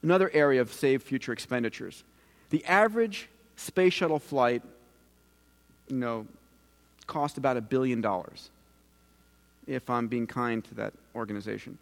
[0.02, 2.06] Another area of save future expenditures.
[2.52, 3.28] The average
[3.58, 4.64] space shuttle flight,
[5.90, 6.26] you know,
[7.06, 8.50] cost about a billion dollars
[9.68, 11.78] if I'm being kind to that organization.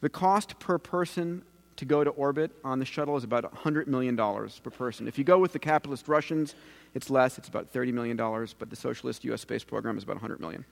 [0.00, 1.42] The cost per person
[1.76, 5.08] to go to orbit on the shuttle is about $100 million per person.
[5.08, 6.54] If you go with the capitalist Russians,
[6.94, 10.40] it's less, it's about $30 million, but the socialist US space program is about 100
[10.40, 10.64] million.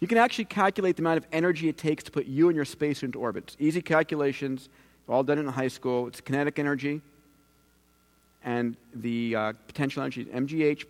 [0.00, 2.64] You can actually calculate the amount of energy it takes to put you and your
[2.64, 3.44] space into orbit.
[3.44, 4.68] It's easy calculations,
[5.08, 6.06] all done in high school.
[6.06, 7.00] It's kinetic energy
[8.46, 10.84] and the uh, potential energy mgh,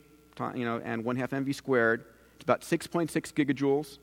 [0.56, 2.04] you know, and 1 half mv squared.
[2.36, 3.98] It's about 6.6 gigajoules,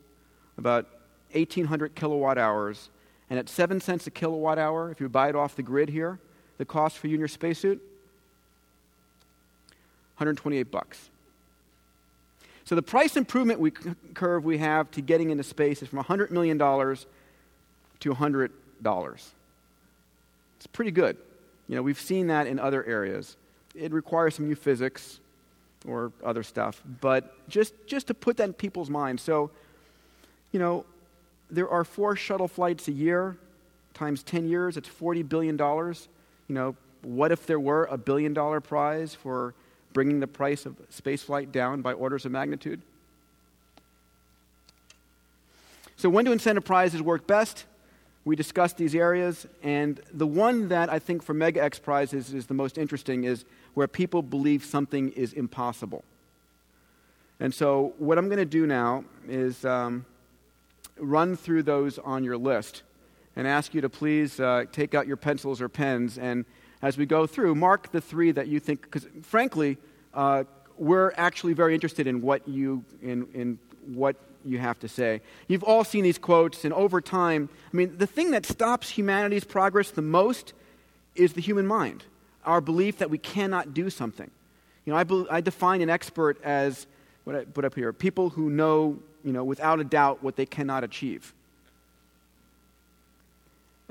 [0.58, 0.86] about
[1.32, 2.88] 1,800 kilowatt hours.
[3.30, 6.18] And at 7 cents a kilowatt hour, if you buy it off the grid here,
[6.58, 7.80] the cost for you and your spacesuit,
[10.16, 11.10] 128 bucks.
[12.64, 16.30] So the price improvement we, curve we have to getting into space is from $100
[16.30, 18.50] million to $100.
[20.56, 21.16] It's pretty good.
[21.68, 23.36] You know, we've seen that in other areas.
[23.74, 25.18] It requires some new physics
[25.86, 29.22] or other stuff, but just, just to put that in people's minds.
[29.22, 29.50] So,
[30.54, 30.86] you know,
[31.50, 33.36] there are four shuttle flights a year
[33.92, 35.58] times 10 years, it's $40 billion.
[35.58, 35.94] You
[36.54, 39.54] know, what if there were a billion dollar prize for
[39.92, 42.80] bringing the price of spaceflight down by orders of magnitude?
[45.96, 47.64] So, when do incentive prizes work best?
[48.24, 52.46] We discussed these areas, and the one that I think for Mega X prizes is
[52.46, 53.44] the most interesting is
[53.74, 56.02] where people believe something is impossible.
[57.38, 60.04] And so, what I'm going to do now is um,
[60.98, 62.82] run through those on your list
[63.36, 66.44] and ask you to please uh, take out your pencils or pens and
[66.84, 69.78] as we go through, mark the three that you think, because frankly,
[70.12, 70.44] uh,
[70.76, 75.22] we're actually very interested in what you in, in what you have to say.
[75.48, 79.44] You've all seen these quotes, and over time, I mean, the thing that stops humanity's
[79.44, 80.52] progress the most
[81.14, 82.04] is the human mind,
[82.44, 84.30] our belief that we cannot do something.
[84.84, 86.86] You know, I, be, I define an expert as
[87.24, 90.46] what I put up here people who know, you know, without a doubt what they
[90.46, 91.32] cannot achieve.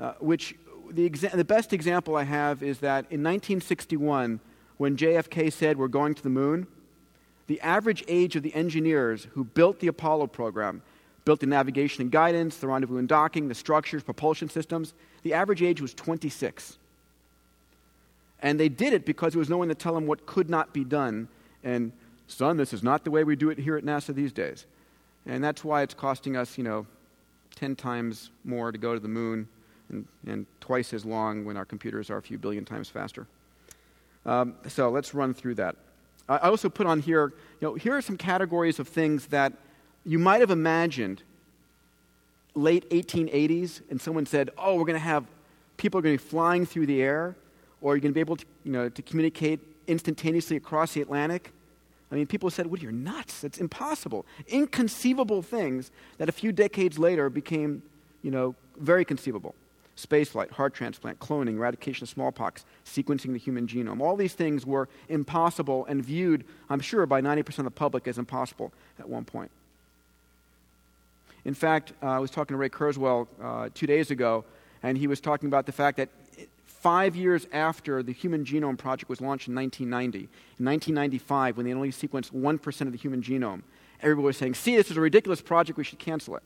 [0.00, 0.56] Uh, which
[0.90, 4.40] the, exa- the best example I have is that in 1961,
[4.76, 6.66] when JFK said we're going to the moon,
[7.46, 10.82] the average age of the engineers who built the Apollo program,
[11.24, 15.62] built the navigation and guidance, the rendezvous and docking, the structures, propulsion systems, the average
[15.62, 16.76] age was 26.
[18.40, 20.72] And they did it because there was no one to tell them what could not
[20.72, 21.28] be done.
[21.62, 21.92] And,
[22.26, 24.66] son, this is not the way we do it here at NASA these days.
[25.26, 26.86] And that's why it's costing us, you know,
[27.56, 29.48] 10 times more to go to the moon
[29.88, 33.26] and, and twice as long when our computers are a few billion times faster.
[34.26, 35.76] Um, so let's run through that.
[36.28, 39.52] I also put on here, you know, here are some categories of things that
[40.04, 41.22] you might have imagined
[42.54, 45.26] late 1880s, and someone said, oh, we're going to have
[45.76, 47.36] people are going to be flying through the air,
[47.80, 51.52] or you're going to be able to, you know, to communicate instantaneously across the Atlantic.
[52.14, 53.42] I mean, people said, well, you're nuts.
[53.42, 54.24] It's impossible.
[54.46, 57.82] Inconceivable things that a few decades later became,
[58.22, 59.56] you know, very conceivable
[59.96, 64.00] spaceflight, heart transplant, cloning, eradication of smallpox, sequencing the human genome.
[64.00, 68.18] All these things were impossible and viewed, I'm sure, by 90% of the public as
[68.18, 69.52] impossible at one point.
[71.44, 74.44] In fact, uh, I was talking to Ray Kurzweil uh, two days ago,
[74.82, 76.08] and he was talking about the fact that
[76.84, 81.72] five years after the Human Genome Project was launched in 1990, in 1995, when they
[81.72, 83.62] only sequenced 1% of the human genome,
[84.02, 86.42] everybody was saying, see, this is a ridiculous project, we should cancel it.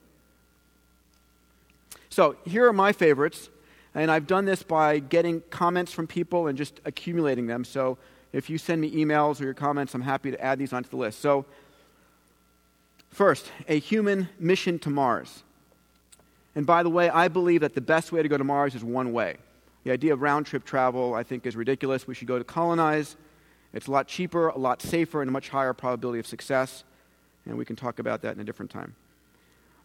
[2.09, 3.51] So here are my favorites,
[3.97, 7.65] and I've done this by getting comments from people and just accumulating them.
[7.65, 7.99] So
[8.33, 10.99] if you send me emails or your comments, I'm happy to add these onto the
[10.99, 11.19] list.
[11.21, 11.47] So,
[13.11, 15.43] first, a human mission to Mars.
[16.55, 18.85] And by the way, I believe that the best way to go to Mars is
[18.85, 19.39] one way.
[19.85, 22.07] The idea of round trip travel, I think, is ridiculous.
[22.07, 23.17] We should go to colonize.
[23.73, 26.85] It's a lot cheaper, a lot safer, and a much higher probability of success.
[27.47, 28.95] And we can talk about that in a different time.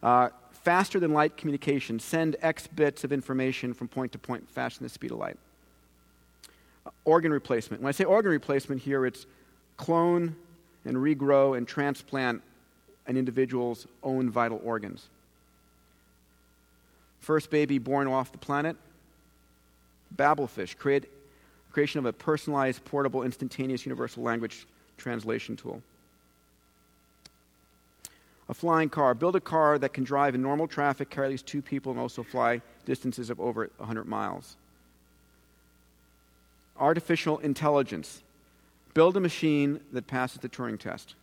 [0.02, 1.98] Uh, faster than light communication.
[1.98, 5.38] Send X bits of information from point to point faster than the speed of light.
[6.86, 7.82] Uh, organ replacement.
[7.82, 9.26] When I say organ replacement here, it's
[9.76, 10.36] clone
[10.84, 12.42] and regrow and transplant
[13.06, 15.08] an individual's own vital organs.
[17.20, 18.76] First baby born off the planet.
[20.16, 21.06] Babelfish, create,
[21.72, 25.82] creation of a personalized, portable, instantaneous universal language translation tool
[28.48, 29.14] a flying car.
[29.14, 32.00] Build a car that can drive in normal traffic, carry at least two people, and
[32.00, 34.56] also fly distances of over 100 miles.
[36.78, 38.22] Artificial intelligence.
[38.92, 41.14] Build a machine that passes the Turing test.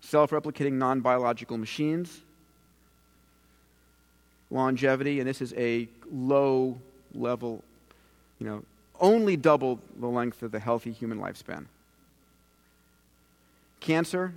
[0.00, 2.20] Self replicating non biological machines.
[4.50, 6.78] Longevity, and this is a low
[7.14, 7.64] level,
[8.38, 8.62] you know,
[9.00, 11.66] only double the length of the healthy human lifespan.
[13.80, 14.32] Cancer,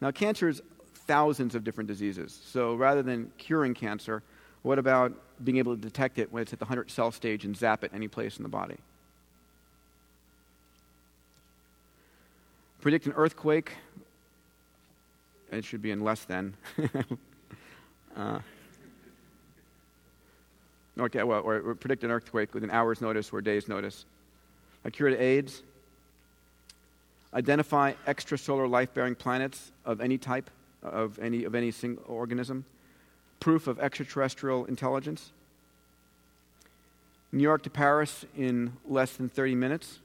[0.00, 0.62] now, cancer is
[0.94, 2.38] thousands of different diseases.
[2.46, 4.22] So rather than curing cancer,
[4.62, 5.12] what about
[5.42, 7.90] being able to detect it when it's at the 100 cell stage and zap it
[7.94, 8.76] any place in the body?
[12.80, 13.72] Predict an earthquake
[15.52, 16.54] it should be in less than.
[18.16, 18.38] uh,
[21.00, 24.04] okay, well, or, or predict an earthquake with an hour's notice or a day's notice.
[24.84, 25.62] A cure to AIDS.
[27.32, 30.50] Identify extrasolar life-bearing planets of any type,
[30.82, 32.64] of any, of any single organism.
[33.38, 35.30] Proof of extraterrestrial intelligence.
[37.32, 39.98] New York to Paris in less than 30 minutes.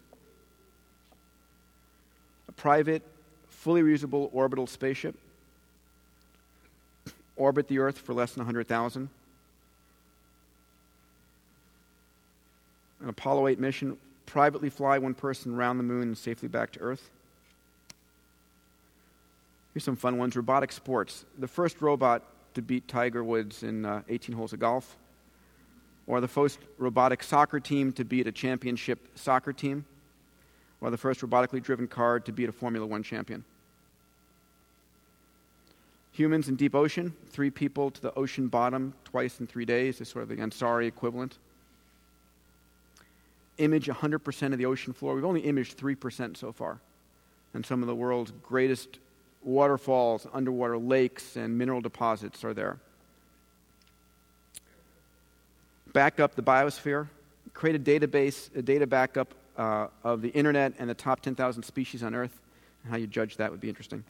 [2.48, 3.02] A private,
[3.50, 5.16] fully reusable orbital spaceship.
[7.36, 9.10] Orbit the Earth for less than 100,000.
[13.02, 16.80] An Apollo 8 mission, privately fly one person around the moon and safely back to
[16.80, 17.10] Earth.
[19.74, 21.26] Here's some fun ones robotic sports.
[21.38, 22.24] The first robot
[22.54, 24.96] to beat Tiger Woods in uh, 18 holes of golf
[26.08, 29.86] or the first robotic soccer team to beat a championship soccer team,
[30.82, 33.44] or the first robotically driven car to beat a Formula One champion.
[36.12, 40.08] Humans in deep ocean, three people to the ocean bottom twice in three days is
[40.08, 41.38] sort of the Ansari equivalent.
[43.58, 45.16] Image 100% of the ocean floor.
[45.16, 46.80] We've only imaged 3% so far.
[47.54, 49.00] And some of the world's greatest
[49.44, 52.80] waterfalls, underwater lakes, and mineral deposits are there
[55.96, 57.08] back up the biosphere,
[57.54, 62.04] create a database, a data backup uh, of the internet and the top 10,000 species
[62.04, 62.38] on Earth.
[62.90, 64.04] How you judge that would be interesting.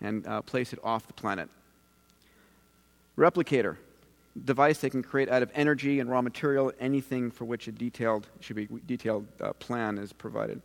[0.00, 1.48] And uh, place it off the planet.
[3.18, 3.76] Replicator,
[4.44, 8.26] device that can create out of energy and raw material anything for which a detailed
[8.40, 10.62] should be detailed uh, plan is provided.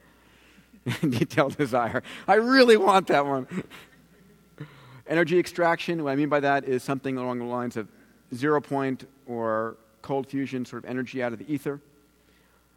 [1.01, 2.01] detailed desire.
[2.27, 3.47] I really want that one.
[5.07, 6.03] energy extraction.
[6.03, 7.87] What I mean by that is something along the lines of
[8.33, 11.81] zero point or cold fusion, sort of energy out of the ether,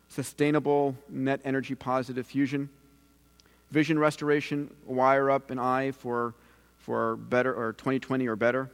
[0.08, 2.68] sustainable net energy positive fusion,
[3.70, 6.34] vision restoration, wire up an eye for,
[6.78, 8.70] for better or 2020 or better.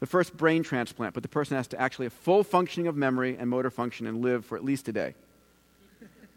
[0.00, 3.36] The first brain transplant, but the person has to actually have full functioning of memory
[3.38, 5.14] and motor function and live for at least a day.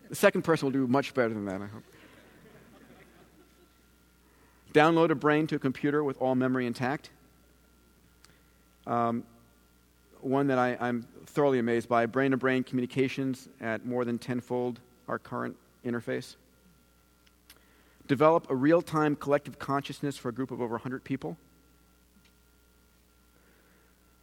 [0.10, 1.84] The second person will do much better than that, I hope.
[4.74, 7.10] Download a brain to a computer with all memory intact.
[8.88, 9.24] Um,
[10.22, 14.80] one that I, am thoroughly amazed by brain to brain communications at more than tenfold
[15.07, 15.55] our current
[15.86, 16.36] interface.
[18.07, 21.38] Develop a real time collective consciousness for a group of over 100 people.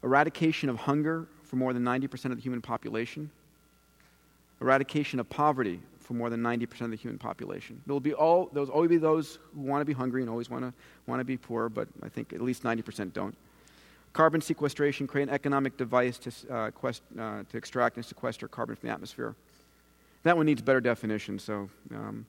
[0.06, 3.28] Eradication of hunger for more than 90% of the human population.
[4.60, 7.82] Eradication of poverty for more than 90% of the human population.
[7.86, 10.48] There will be all, there'll always be those who want to be hungry and always
[10.48, 10.72] want to,
[11.08, 13.36] want to be poor, but I think at least 90% don't.
[14.12, 18.76] Carbon sequestration, create an economic device to, uh, quest, uh, to extract and sequester carbon
[18.76, 19.34] from the atmosphere.
[20.22, 22.26] That one needs better definition, so um,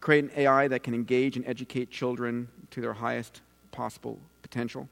[0.00, 3.40] create an AI that can engage and educate children to their highest
[3.72, 4.88] possible potential.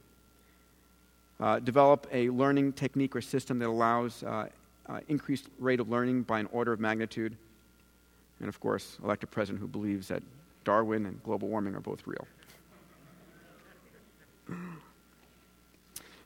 [1.43, 4.47] Uh, develop a learning technique or system that allows uh,
[4.86, 7.36] uh, increased rate of learning by an order of magnitude.
[8.38, 10.22] And of course, elect a president who believes that
[10.62, 12.28] Darwin and global warming are both real.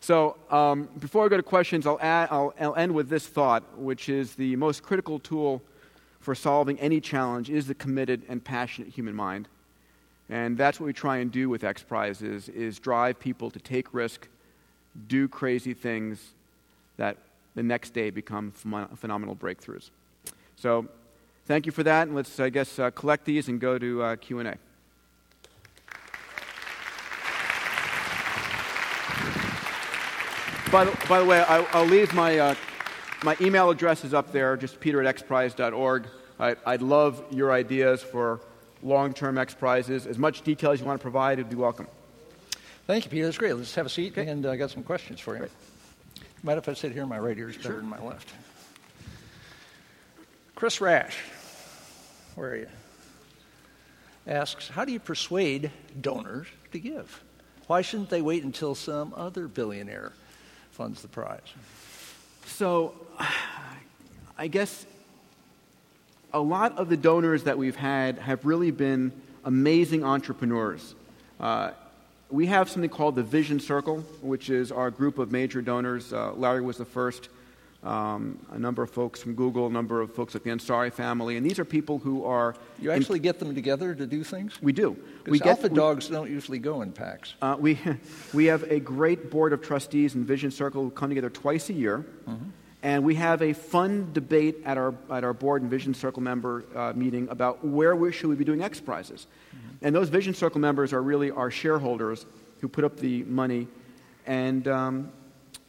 [0.00, 3.64] So, um, before I go to questions, I'll, add, I'll, I'll end with this thought,
[3.78, 5.62] which is the most critical tool
[6.20, 9.48] for solving any challenge is the committed and passionate human mind.
[10.28, 11.86] And that's what we try and do with X
[12.20, 14.28] is, is drive people to take risk,
[15.08, 16.32] do crazy things
[16.96, 17.16] that
[17.54, 19.90] the next day become ph- phenomenal breakthroughs.
[20.56, 20.86] So
[21.46, 24.16] thank you for that, and let's, I guess, uh, collect these and go to uh,
[24.16, 24.56] Q&A.
[30.72, 32.54] By the, by the way, I, will leave my, uh,
[33.22, 36.06] my email address is up there, just peter at xprize.org.
[36.38, 38.40] I, I'd love your ideas for
[38.82, 40.06] long term X prizes.
[40.06, 41.86] As much detail as you want to provide, it'd be welcome.
[42.86, 43.24] Thank you, Peter.
[43.24, 43.52] That's great.
[43.54, 44.30] Let's have a seat, okay.
[44.30, 45.40] and uh, I got some questions for you.
[45.40, 45.50] Great.
[46.44, 47.04] Mind if I sit here?
[47.04, 47.76] My right ear is better sure.
[47.78, 48.32] than my left.
[50.54, 51.18] Chris Rash,
[52.36, 52.68] where are you?
[54.28, 57.22] Asks, how do you persuade donors to give?
[57.66, 60.12] Why shouldn't they wait until some other billionaire
[60.70, 61.40] funds the prize?
[62.46, 62.94] So,
[64.38, 64.86] I guess
[66.32, 69.10] a lot of the donors that we've had have really been
[69.44, 70.94] amazing entrepreneurs.
[71.40, 71.72] Uh,
[72.30, 76.12] we have something called the Vision Circle, which is our group of major donors.
[76.12, 77.28] Uh, Larry was the first
[77.86, 81.36] um, a number of folks from Google, a number of folks like the Ansari family,
[81.36, 82.56] and these are people who are.
[82.80, 84.60] You actually in, get them together to do things.
[84.60, 84.96] We do.
[85.26, 87.34] We get alpha we, dogs don't usually go in packs.
[87.40, 87.78] Uh, we
[88.34, 91.74] we have a great board of trustees and Vision Circle who come together twice a
[91.74, 92.04] year.
[92.28, 92.48] Mm-hmm.
[92.82, 96.64] And we have a fun debate at our, at our board and Vision Circle member
[96.74, 99.26] uh, meeting about where we, should we be doing X prizes.
[99.48, 99.86] Mm-hmm.
[99.86, 102.26] And those Vision Circle members are really our shareholders
[102.60, 103.66] who put up the money,
[104.26, 105.10] and, um,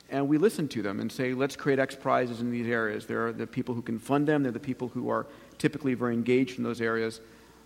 [0.10, 3.06] and we listen to them and say, let's create X prizes in these areas.
[3.06, 5.26] There are the people who can fund them, they're the people who are
[5.58, 7.20] typically very engaged in those areas.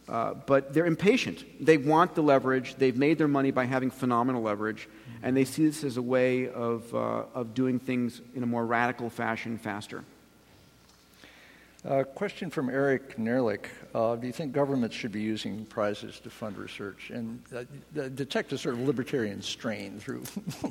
[0.09, 1.45] Uh, but they're impatient.
[1.63, 2.75] They want the leverage.
[2.75, 4.89] They've made their money by having phenomenal leverage,
[5.21, 8.65] and they see this as a way of, uh, of doing things in a more
[8.65, 10.03] radical fashion faster.
[11.83, 13.65] Uh, question from Eric Nerlich.
[13.95, 17.09] Uh, do you think governments should be using prizes to fund research?
[17.09, 17.63] And uh,
[18.09, 20.21] detect a sort of libertarian strain through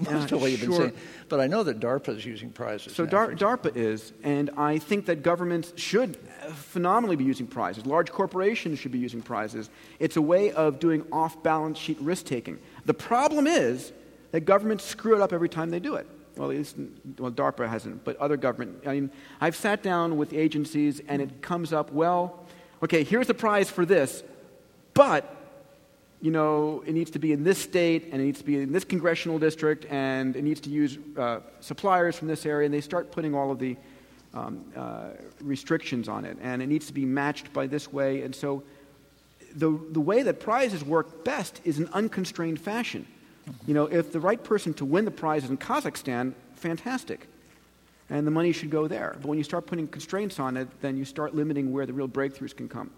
[0.08, 0.92] most of what you've been saying.
[1.28, 2.94] But I know that DARPA is using prizes.
[2.94, 6.16] So now, Dar- DARPA is, and I think that governments should
[6.52, 7.86] phenomenally be using prizes.
[7.86, 9.68] Large corporations should be using prizes.
[9.98, 12.60] It's a way of doing off balance sheet risk taking.
[12.84, 13.92] The problem is
[14.30, 16.06] that governments screw it up every time they do it
[16.36, 16.48] well,
[17.18, 18.86] well, DARPA hasn't, but other government.
[18.86, 19.10] I mean,
[19.40, 22.46] I've sat down with agencies and it comes up, well,
[22.82, 24.22] okay, here's the prize for this,
[24.94, 25.36] but,
[26.20, 28.72] you know, it needs to be in this state and it needs to be in
[28.72, 32.80] this congressional district and it needs to use uh, suppliers from this area, and they
[32.80, 33.76] start putting all of the
[34.32, 35.08] um, uh,
[35.40, 38.62] restrictions on it, and it needs to be matched by this way, and so
[39.54, 43.06] the, the way that prizes work best is in unconstrained fashion.
[43.66, 47.26] You know, if the right person to win the prize is in Kazakhstan, fantastic.
[48.08, 49.16] And the money should go there.
[49.20, 52.08] But when you start putting constraints on it, then you start limiting where the real
[52.08, 52.90] breakthroughs can come.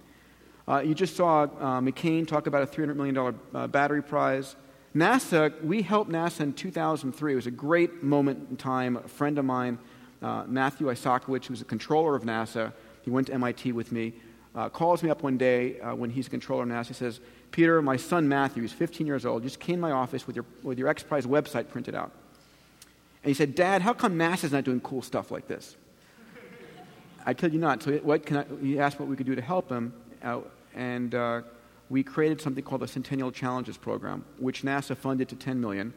[0.67, 4.57] Uh, you just saw uh, McCain talk about a $300 million uh, battery prize.
[4.95, 7.33] NASA, we helped NASA in 2003.
[7.33, 8.97] It was a great moment in time.
[8.97, 9.79] A friend of mine,
[10.23, 12.73] uh, Matthew Isakowitz, who's a controller of NASA,
[13.03, 14.13] he went to MIT with me,
[14.55, 16.89] uh, calls me up one day uh, when he's a controller of NASA.
[16.89, 17.21] He says,
[17.53, 20.47] Peter, my son Matthew, he's 15 years old, just came to my office with your,
[20.63, 22.11] with your X Prize website printed out.
[23.23, 25.77] And he said, Dad, how come NASA's not doing cool stuff like this?
[27.27, 27.83] I kid you not.
[27.83, 29.93] So what can I, he asked what we could do to help him,
[30.25, 30.41] uh,
[30.75, 31.43] and uh,
[31.91, 35.93] we created something called the Centennial Challenges Program, which NASA funded to 10 million,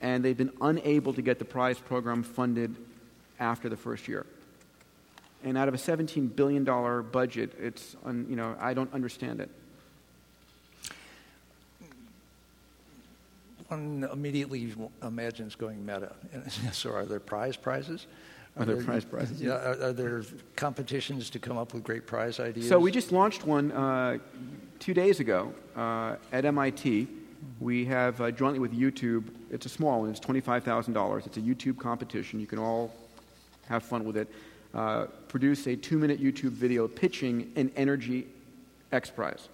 [0.00, 2.76] and they've been unable to get the prize program funded
[3.38, 4.26] after the first year.
[5.44, 9.50] And out of a $17 billion budget, it's, un, you know, I don't understand it.
[13.68, 16.12] One immediately imagines going meta.
[16.72, 18.06] so, are there prize prizes?
[18.56, 19.40] Are, are there, there, prize prizes?
[19.40, 19.52] Yeah.
[19.52, 20.24] Are, are, there
[20.56, 22.68] competitions to come up with great prize ideas?
[22.68, 24.18] So we just launched one uh,
[24.78, 27.06] two days ago uh, at MIT.
[27.60, 29.28] We have uh, jointly with YouTube.
[29.50, 30.10] It's a small one.
[30.10, 31.26] It's twenty-five thousand dollars.
[31.26, 32.40] It's a YouTube competition.
[32.40, 32.92] You can all
[33.68, 34.28] have fun with it.
[34.74, 38.26] Uh, produce a two-minute YouTube video pitching an energy
[38.92, 39.48] X Prize,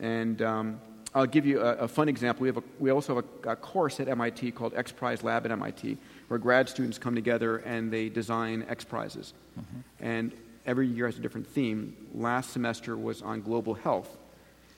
[0.00, 0.80] and um,
[1.14, 2.42] I'll give you a, a fun example.
[2.42, 5.44] We, have a, we also have a, a, course at MIT called X Prize Lab
[5.44, 5.96] at MIT,
[6.26, 9.32] where grad students come together and they design X Prizes.
[9.58, 9.80] Mm-hmm.
[10.00, 10.32] And
[10.66, 11.96] every year has a different theme.
[12.14, 14.16] Last semester was on global health.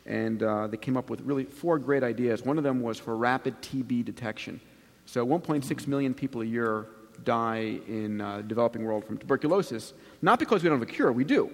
[0.04, 2.44] And uh, they came up with really four great ideas.
[2.44, 4.60] One of them was for rapid TB detection.
[5.06, 6.86] So 1.6 million people a year
[7.24, 11.24] die in uh, developing world from tuberculosis, not because we don't have a cure, we
[11.24, 11.50] do,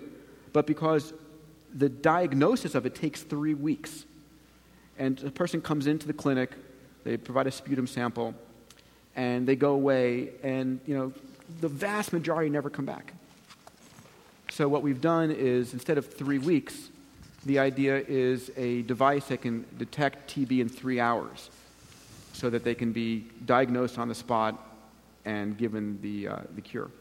[0.53, 1.15] but because
[1.75, 4.05] the diagnosis of it takes three weeks.
[5.03, 6.53] And a person comes into the clinic,
[7.03, 8.37] they provide a sputum sample,
[9.17, 11.13] and they go away, and you know,
[11.61, 13.13] the vast majority never come back.
[14.53, 16.89] So what we've done is instead of three weeks,
[17.45, 21.51] the idea is a device that can detect TB in three hours,
[22.33, 24.55] so that they can be diagnosed on the spot
[25.25, 26.93] and given the uh, the cure.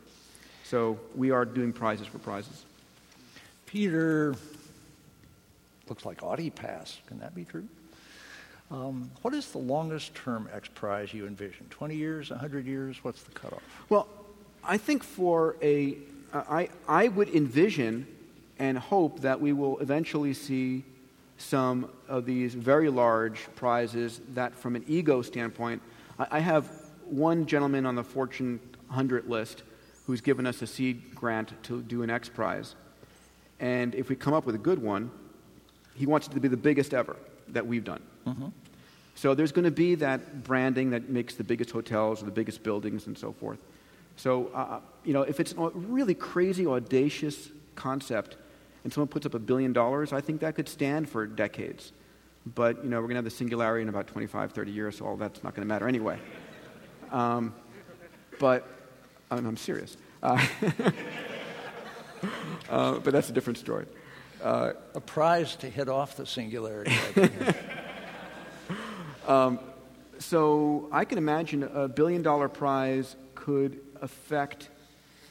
[0.63, 2.65] So we are doing prizes for prizes.
[3.67, 4.33] Peter,
[5.87, 6.97] looks like Audi Pass.
[7.05, 7.67] Can that be true?
[8.71, 11.67] Um, what is the longest term X Prize you envision?
[11.69, 13.03] 20 years, 100 years?
[13.03, 13.61] What's the cutoff?
[13.89, 14.07] Well,
[14.63, 15.97] I think for a,
[16.33, 18.07] I, I would envision
[18.59, 20.85] and hope that we will eventually see
[21.37, 25.81] some of these very large prizes that, from an ego standpoint,
[26.17, 26.69] I, I have
[27.05, 29.63] one gentleman on the Fortune 100 list
[30.05, 32.75] who's given us a seed grant to do an X Prize.
[33.59, 35.11] And if we come up with a good one,
[35.93, 37.17] he wants it to be the biggest ever
[37.49, 38.01] that we've done.
[38.25, 38.47] Mm-hmm.
[39.15, 42.63] So there's going to be that branding that makes the biggest hotels or the biggest
[42.63, 43.59] buildings and so forth.
[44.15, 48.37] So, uh, uh, you know, if it's a really crazy, audacious concept
[48.83, 51.91] and someone puts up a billion dollars, I think that could stand for decades.
[52.55, 55.05] But, you know, we're going to have the singularity in about 25, 30 years, so
[55.05, 56.17] all that's not going to matter anyway.
[57.11, 57.53] Um,
[58.39, 58.67] but
[59.29, 59.97] I'm, I'm serious.
[60.23, 60.43] Uh,
[62.69, 63.85] uh, but that's a different story.
[64.43, 66.95] Uh, a prize to hit off the singularity.
[69.31, 69.59] Um,
[70.19, 74.67] so I can imagine a billion dollar prize could affect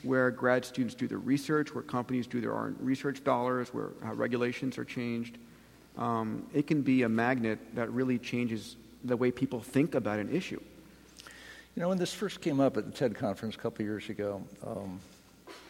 [0.03, 4.79] where grad students do their research, where companies do their research dollars, where how regulations
[4.79, 5.37] are changed.
[5.99, 10.35] Um, it can be a magnet that really changes the way people think about an
[10.35, 10.61] issue.
[11.77, 14.43] You know, when this first came up at the TED conference a couple years ago,
[14.67, 14.99] um,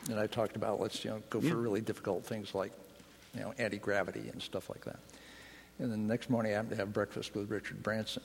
[0.09, 2.71] and I talked about let's you know go for really difficult things like
[3.35, 5.01] you know anti gravity and stuff like that.
[5.81, 8.23] And then the next morning I happened to have breakfast with Richard Branson.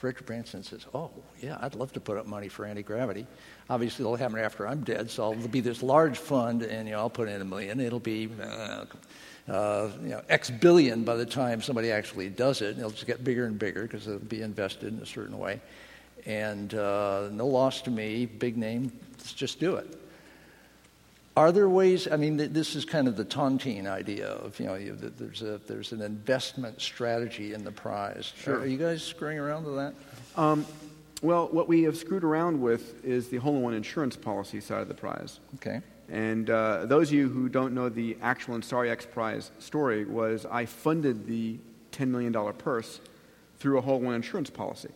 [0.00, 3.26] Richard Branson says, "Oh yeah, I'd love to put up money for anti gravity.
[3.68, 7.00] Obviously, it'll happen after I'm dead, so there'll be this large fund, and you know
[7.00, 7.80] I'll put in a million.
[7.80, 8.84] It'll be." Uh,
[9.48, 12.76] uh, you know, X billion by the time somebody actually does it.
[12.76, 15.62] It'll just get bigger and bigger because it'll be invested in a certain way.
[16.26, 19.97] And uh, no loss to me, big name, let's just do it.
[21.38, 22.08] Are there ways?
[22.10, 25.92] I mean, this is kind of the tontine idea of you know there's a there's
[25.92, 28.32] an investment strategy in the prize.
[28.42, 28.58] Sure.
[28.58, 29.94] Are, you guys screwing around with that?
[30.34, 30.66] Um,
[31.22, 34.94] well, what we have screwed around with is the hole-in-one insurance policy side of the
[34.94, 35.38] prize.
[35.54, 35.80] Okay.
[36.08, 40.44] And uh, those of you who don't know the actual Ansari X Prize story was
[40.44, 41.60] I funded the
[41.92, 43.00] $10 million purse
[43.60, 44.90] through a hole-in-one insurance policy.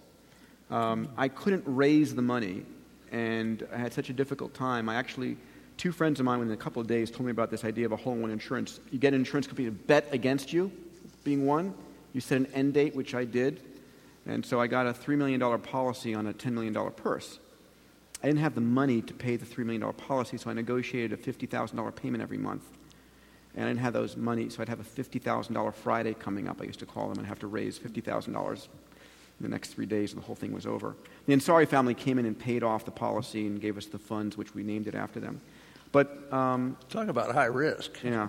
[0.72, 2.64] Um, I couldn't raise the money,
[3.12, 4.88] and I had such a difficult time.
[4.88, 5.36] I actually,
[5.76, 7.92] two friends of mine within a couple of days told me about this idea of
[7.92, 8.80] a hole-in-one insurance.
[8.90, 10.70] You get an insurance company to bet against you,
[11.24, 11.74] being one.
[12.12, 13.60] You set an end date, which I did,
[14.26, 17.38] and so I got a $3 million policy on a $10 million purse.
[18.22, 21.32] I didn't have the money to pay the $3 million policy, so I negotiated a
[21.32, 22.62] $50,000 payment every month.
[23.54, 26.64] And I didn't have those money, so I'd have a $50,000 Friday coming up, I
[26.64, 28.68] used to call them, and have to raise $50,000
[29.42, 30.94] in the next three days, and the whole thing was over.
[31.26, 34.36] The Ansari family came in and paid off the policy and gave us the funds,
[34.36, 35.40] which we named it after them.
[35.92, 37.98] But um, talk about high risk.
[38.02, 38.28] Yeah.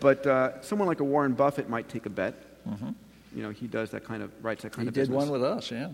[0.00, 2.34] But uh, someone like a Warren Buffett might take a bet.
[2.68, 2.94] Mhm.
[3.34, 5.28] You know, he does that kind of writes that kind He of He did business.
[5.28, 5.90] one with us, yeah.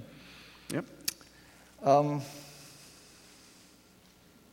[0.73, 0.85] Yep.
[1.83, 2.21] Um,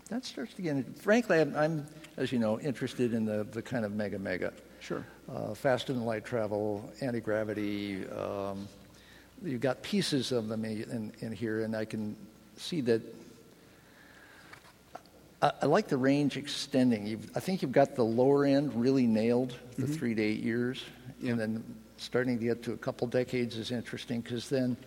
[0.09, 0.97] that starts to get.
[0.99, 1.85] Frankly, I'm, I'm,
[2.15, 4.53] as you know, interested in the, the kind of mega mega.
[4.79, 5.03] Sure.
[5.29, 8.07] Uh, faster than light travel, anti gravity.
[8.07, 8.69] Um,
[9.43, 12.15] you've got pieces of them in, in, in here, and I can
[12.55, 13.01] see that.
[15.41, 17.05] I, I like the range extending.
[17.07, 19.95] You've, I think you've got the lower end really nailed, the Mhm.
[19.95, 20.83] three to eight years,
[21.25, 21.63] and then
[21.97, 24.77] starting to get to a couple decades is interesting because then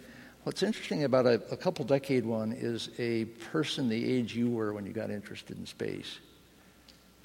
[0.44, 4.72] what's interesting about a, a couple decade one is a person the age you were
[4.72, 6.18] when you got interested in space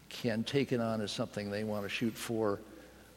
[0.10, 2.60] can take it on as something they want to shoot for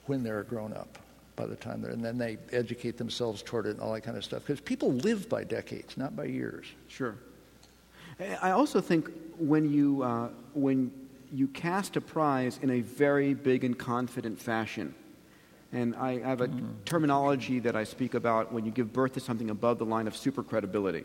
[0.07, 0.99] when they're a grown up
[1.37, 4.17] by the time they're and then they educate themselves toward it and all that kind
[4.17, 7.15] of stuff because people live by decades not by years Sure.
[8.21, 10.91] I also think when you, uh, when
[11.33, 14.95] you cast a prize in a very big and confident fashion,
[15.73, 16.51] and I have a
[16.85, 20.17] terminology that I speak about when you give birth to something above the line of
[20.17, 21.05] super credibility.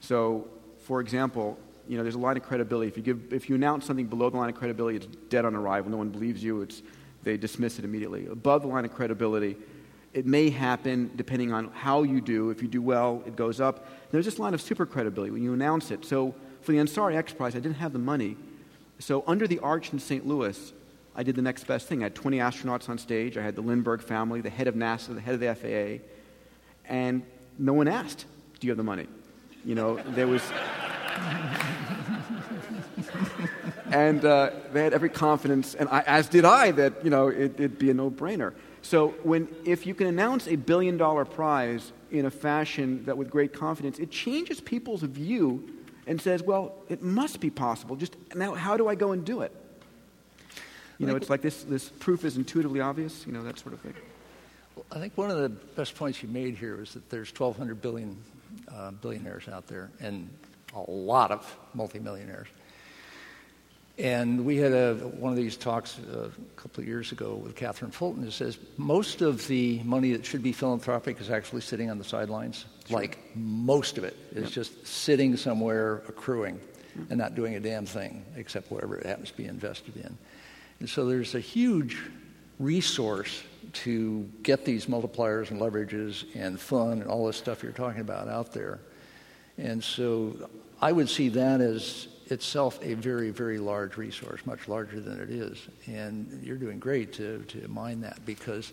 [0.00, 0.48] So,
[0.78, 2.88] for example, you know, there's a line of credibility.
[2.88, 5.54] If you, give, if you announce something below the line of credibility, it's dead on
[5.54, 5.90] arrival.
[5.90, 6.62] No one believes you.
[6.62, 6.82] It's,
[7.22, 8.26] they dismiss it immediately.
[8.26, 9.56] Above the line of credibility,
[10.12, 12.50] it may happen depending on how you do.
[12.50, 13.86] If you do well, it goes up.
[14.10, 16.04] There's this line of super credibility when you announce it.
[16.04, 18.36] So for the Ansari X Prize, I didn't have the money.
[18.98, 20.26] So under the arch in St.
[20.26, 20.72] Louis,
[21.14, 22.02] I did the next best thing.
[22.02, 23.36] I had 20 astronauts on stage.
[23.36, 26.04] I had the Lindbergh family, the head of NASA, the head of the FAA,
[26.84, 27.22] and
[27.58, 28.24] no one asked,
[28.60, 29.06] "Do you have the money?"
[29.64, 30.42] You know, there was.
[33.90, 37.54] and uh, they had every confidence, and I, as did I, that you know it,
[37.54, 38.54] it'd be a no-brainer.
[38.82, 43.52] So when if you can announce a billion-dollar prize in a fashion that, with great
[43.52, 45.68] confidence, it changes people's view
[46.08, 47.94] and says, "Well, it must be possible.
[47.94, 49.54] Just now, how do I go and do it?"
[50.98, 51.62] You know, it's like this.
[51.62, 53.24] This proof is intuitively obvious.
[53.24, 53.94] You know, that sort of thing.
[54.90, 58.16] I think one of the best points you made here is that there's 1,200 billion
[58.72, 60.28] uh, billionaires out there and
[60.74, 62.48] a lot of multimillionaires.
[63.98, 67.56] And we had a, one of these talks uh, a couple of years ago with
[67.56, 71.90] Katherine Fulton that says most of the money that should be philanthropic is actually sitting
[71.90, 72.66] on the sidelines.
[72.90, 74.52] Like most of it is Yep.
[74.52, 76.60] just sitting somewhere accruing
[77.10, 80.16] and not doing a damn thing except whatever it happens to be invested in.
[80.80, 81.96] And so there's a huge
[82.58, 88.00] resource to get these multipliers and leverages and fun and all this stuff you're talking
[88.00, 88.80] about out there.
[89.58, 90.48] And so
[90.80, 95.30] I would see that as itself a very, very large resource, much larger than it
[95.30, 95.68] is.
[95.86, 98.72] And you're doing great to, to mine that because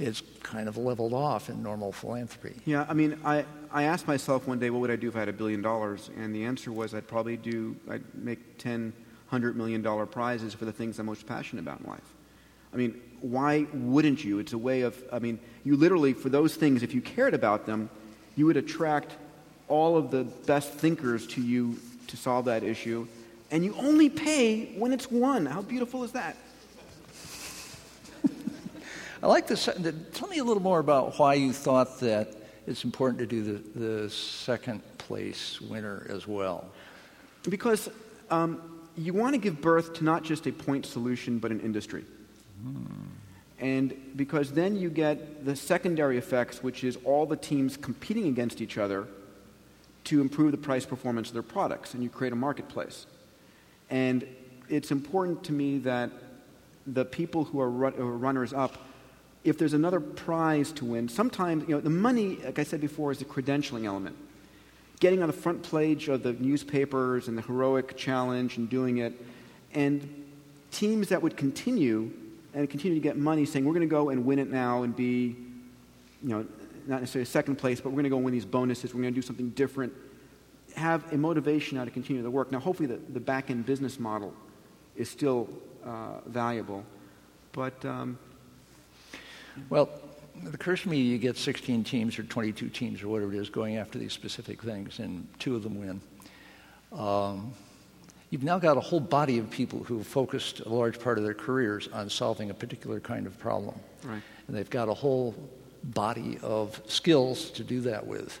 [0.00, 2.56] it's kind of leveled off in normal philanthropy.
[2.64, 5.20] Yeah, I mean, I, I asked myself one day, what would I do if I
[5.20, 6.10] had a billion dollars?
[6.16, 8.92] And the answer was I'd probably do, I'd make 10,
[9.28, 12.14] 100 million dollar prizes for the things I'm most passionate about in life.
[12.72, 14.38] I mean, why wouldn't you?
[14.38, 17.66] It's a way of, I mean, you literally, for those things, if you cared about
[17.66, 17.90] them,
[18.36, 19.12] you would attract
[19.68, 21.78] all of the best thinkers to you
[22.08, 23.06] to solve that issue.
[23.50, 25.46] And you only pay when it's won.
[25.46, 26.36] How beautiful is that?
[29.22, 29.68] I like this.
[30.14, 32.34] Tell me a little more about why you thought that
[32.66, 36.64] it's important to do the, the second place winner as well?
[37.48, 37.90] Because
[38.30, 42.04] um, you want to give birth to not just a point solution, but an industry.
[42.62, 42.84] Hmm.
[43.58, 48.62] And because then you get the secondary effects, which is all the teams competing against
[48.62, 49.06] each other
[50.04, 53.04] to improve the price performance of their products, and you create a marketplace.
[53.90, 54.26] And
[54.70, 56.10] it's important to me that
[56.86, 58.78] the people who are, run, are runners up,
[59.42, 63.10] if there's another prize to win, sometimes, you know, the money, like I said before,
[63.10, 64.16] is the credentialing element.
[65.00, 69.14] Getting on the front page of the newspapers and the heroic challenge and doing it,
[69.72, 70.26] and
[70.70, 72.10] teams that would continue
[72.52, 74.94] and continue to get money saying, we're going to go and win it now and
[74.94, 75.36] be,
[76.22, 76.44] you know,
[76.86, 78.92] not necessarily second place, but we're going to go win these bonuses.
[78.92, 79.92] We're going to do something different.
[80.74, 82.50] Have a motivation now to continue the work.
[82.52, 84.34] Now, hopefully, the, the back end business model
[84.96, 85.48] is still
[85.82, 86.84] uh, valuable.
[87.52, 87.82] But.
[87.86, 88.18] Um,
[89.68, 89.88] well,
[90.46, 93.50] it occurs to me you get 16 teams or 22 teams or whatever it is
[93.50, 96.00] going after these specific things, and two of them win.
[96.92, 97.52] Um,
[98.30, 101.24] you've now got a whole body of people who have focused a large part of
[101.24, 103.78] their careers on solving a particular kind of problem.
[104.04, 104.22] Right.
[104.46, 105.34] And they've got a whole
[105.84, 108.40] body of skills to do that with.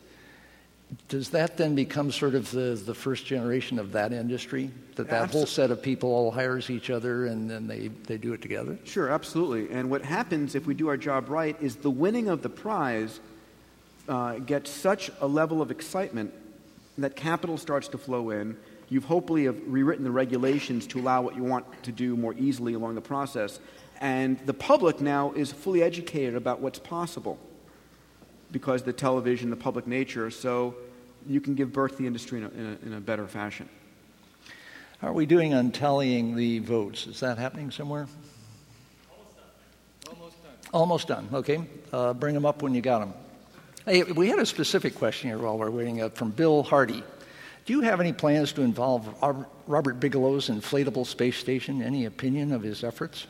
[1.08, 4.70] Does that then become sort of the, the first generation of that industry?
[4.96, 8.18] That that Absol- whole set of people all hires each other and then they, they
[8.18, 8.78] do it together?
[8.84, 9.74] Sure, absolutely.
[9.74, 13.20] And what happens if we do our job right is the winning of the prize
[14.08, 16.34] uh, gets such a level of excitement
[16.98, 18.56] that capital starts to flow in.
[18.88, 22.74] You've hopefully have rewritten the regulations to allow what you want to do more easily
[22.74, 23.60] along the process.
[24.00, 27.38] And the public now is fully educated about what's possible
[28.52, 30.74] because the television, the public nature, so
[31.26, 33.68] you can give birth to the industry in a, in a, in a better fashion.
[35.00, 37.06] How are we doing on tallying the votes?
[37.06, 38.06] Is that happening somewhere?
[40.06, 40.52] Almost done.
[40.72, 41.28] Almost done.
[41.32, 41.64] Okay.
[41.92, 43.14] Uh, bring them up when you got them.
[43.86, 47.02] Hey, we had a specific question here while we're waiting up from Bill Hardy.
[47.64, 49.08] Do you have any plans to involve
[49.66, 51.80] Robert Bigelow's inflatable space station?
[51.82, 53.26] Any opinion of his efforts?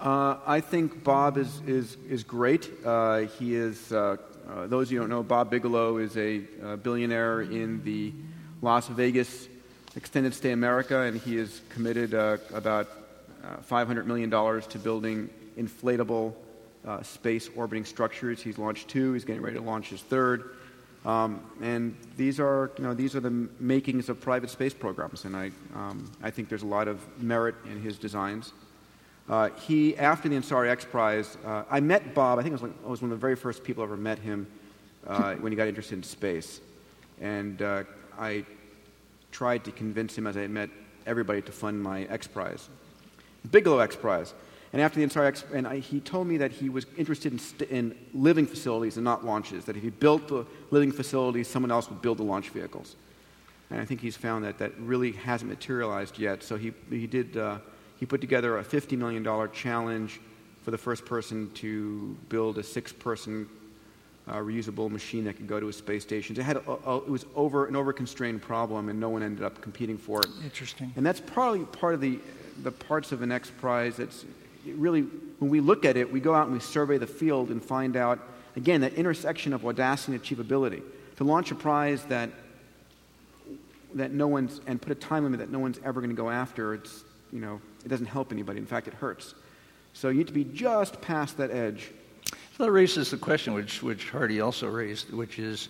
[0.00, 2.68] Uh, I think Bob is, is, is great.
[2.84, 4.16] Uh, he is, uh,
[4.48, 8.12] uh those of you who don't know, Bob Bigelow is a uh, billionaire in the
[8.60, 9.48] Las Vegas
[9.96, 12.88] extended stay America, and he has committed uh, about
[13.68, 15.28] $500 million to building
[15.58, 16.32] inflatable
[17.02, 18.40] space orbiting structures.
[18.40, 20.54] He's launched two, he's getting ready to launch his third.
[21.04, 25.36] Um, and these are, you know, these are the makings of private space programs, and
[25.36, 28.52] I, um, I think there's a lot of merit in his designs.
[29.32, 32.38] Uh, he, after the Ansari X Prize, uh, I met Bob.
[32.38, 33.96] I think I was, like, I was, one of the very first people I ever
[33.96, 34.46] met him
[35.06, 36.60] uh, when he got interested in space.
[37.18, 37.84] And uh,
[38.18, 38.44] I
[39.30, 40.68] tried to convince him, as I met
[41.06, 42.68] everybody, to fund my X Prize,
[43.50, 44.34] Bigelow X Prize.
[44.74, 47.38] And after the Ansari X, and I, he told me that he was interested in,
[47.38, 49.64] st- in living facilities and not launches.
[49.64, 52.96] That if he built the living facilities, someone else would build the launch vehicles.
[53.70, 56.42] And I think he's found that that really hasn't materialized yet.
[56.42, 57.60] So he, he did uh,
[58.02, 60.18] he put together a $50 million challenge
[60.64, 63.48] for the first person to build a six person
[64.26, 66.36] uh, reusable machine that could go to a space station.
[66.36, 69.60] It, had a, a, it was over an over-constrained problem, and no one ended up
[69.60, 70.26] competing for it.
[70.42, 70.92] Interesting.
[70.96, 72.18] And that's probably part of the,
[72.64, 74.24] the parts of an X Prize that's
[74.66, 75.02] really,
[75.38, 77.96] when we look at it, we go out and we survey the field and find
[77.96, 78.18] out,
[78.56, 80.82] again, that intersection of audacity and achievability.
[81.18, 82.30] To launch a prize that,
[83.94, 86.30] that no one's, and put a time limit that no one's ever going to go
[86.30, 88.58] after, it's, you know, it doesn't help anybody.
[88.58, 89.34] In fact, it hurts.
[89.92, 91.90] So you need to be just past that edge.
[92.56, 95.68] So that raises the question, which, which Hardy also raised, which is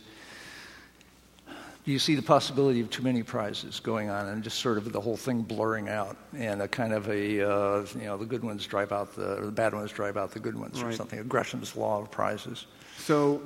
[1.85, 4.93] do you see the possibility of too many prizes going on and just sort of
[4.93, 8.45] the whole thing blurring out and a kind of a, uh, you know, the good
[8.45, 10.93] ones drive out the, or the bad ones drive out the good ones right.
[10.93, 12.67] or something, Gresham's law of prizes?
[12.99, 13.43] So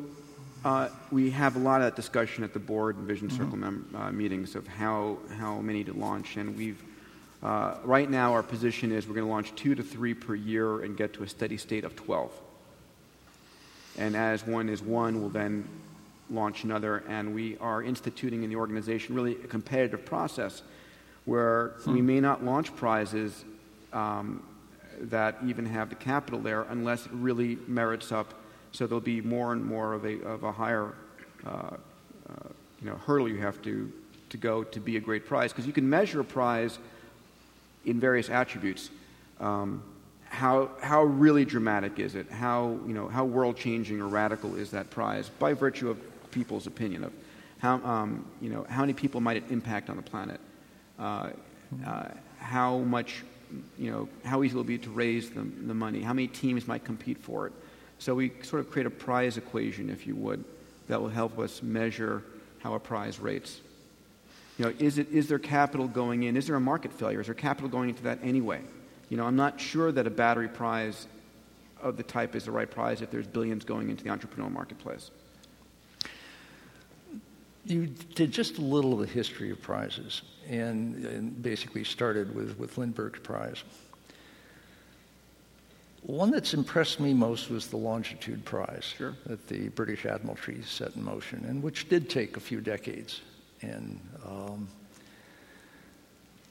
[0.67, 3.61] uh, we have a lot of that discussion at the board and Vision Circle mm-hmm.
[3.61, 6.83] mem- uh, meetings of how, how many to launch, and we've
[7.47, 10.83] uh, right now, our position is we're going to launch two to three per year
[10.83, 12.33] and get to a steady state of 12.
[13.99, 15.69] And as one is one, we'll then
[16.29, 17.05] launch another.
[17.09, 20.63] And we are instituting in the organization really a competitive process
[21.25, 21.93] where hmm.
[21.93, 23.45] we may not launch prizes
[23.93, 24.43] um,
[25.03, 28.35] that even have the capital there unless it really merits up.
[28.73, 30.95] So there'll be more and more of a, of a higher
[31.47, 31.77] uh, uh,
[32.83, 33.93] you know, hurdle you have to,
[34.31, 35.53] to go to be a great prize.
[35.53, 36.81] Because you can measure a prize
[37.87, 38.91] in various attributes.
[39.41, 39.83] Um,
[40.29, 42.31] how, how really dramatic is it?
[42.31, 45.99] How, you know, how world changing or radical is that prize by virtue of
[46.31, 47.13] people's opinion of
[47.59, 50.41] how, um, you know, how many people might it impact on the planet?
[50.99, 51.31] Uh,
[51.87, 52.09] uh,
[52.39, 53.25] how much,
[53.79, 56.03] you know, how easy it will be to raise the, the money?
[56.03, 57.53] How many teams might compete for it?
[57.99, 60.45] So we sort of create a prize equation, if you would,
[60.89, 62.23] that will help us measure
[62.59, 63.61] how a prize rates.
[64.59, 66.37] You know, is, it, is there capital going in?
[66.37, 67.21] Is there a market failure?
[67.21, 68.61] Is there capital going into that anyway?
[69.11, 71.07] You know, I'm not sure that a battery prize
[71.81, 75.11] of the type is the right prize if there's billions going into the entrepreneurial marketplace.
[77.67, 82.59] You did just a little of the history of prizes and, and basically started with,
[82.59, 83.63] with Lindbergh's prize.
[86.03, 89.17] One that's impressed me most was the Longitude Prize sure.
[89.27, 93.23] that the British Admiralty set in motion, and which did take a few decades
[93.63, 94.69] and um,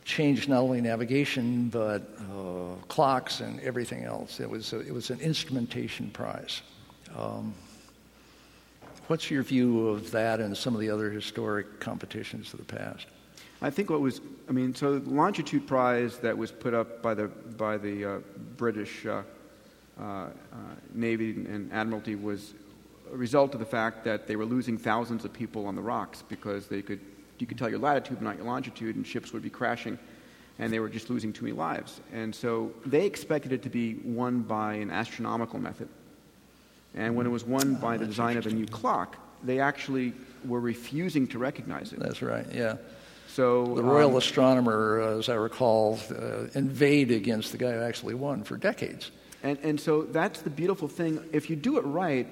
[0.04, 2.02] changed not only navigation but
[2.32, 4.40] uh, clocks and everything else.
[4.40, 6.62] It was a, it was an instrumentation prize.
[7.16, 7.54] Um,
[9.08, 13.08] what's your view of that and some of the other historic competitions of the past?
[13.62, 17.14] I think what was, I mean, so the Longitude Prize that was put up by
[17.14, 18.20] the by the uh,
[18.58, 19.24] British uh,
[20.00, 20.30] uh, uh,
[20.94, 22.54] Navy and Admiralty was
[23.12, 26.24] a result of the fact that they were losing thousands of people on the rocks
[26.28, 27.00] because they could
[27.40, 30.00] you could tell your latitude but not your longitude, and ships would be crashing,
[30.60, 32.00] and they were just losing too many lives.
[32.14, 35.90] And so they expected it to be won by an astronomical method.
[36.94, 40.14] And when it was won by the design of a new clock, they actually
[40.46, 42.00] were refusing to recognize it.
[42.00, 42.46] That's right.
[42.54, 42.78] Yeah.
[43.28, 47.82] So the royal um, astronomer, uh, as I recall, uh, invade against the guy who
[47.82, 49.12] actually won for decades.
[49.44, 51.20] And, and so that's the beautiful thing.
[51.34, 52.28] If you do it right,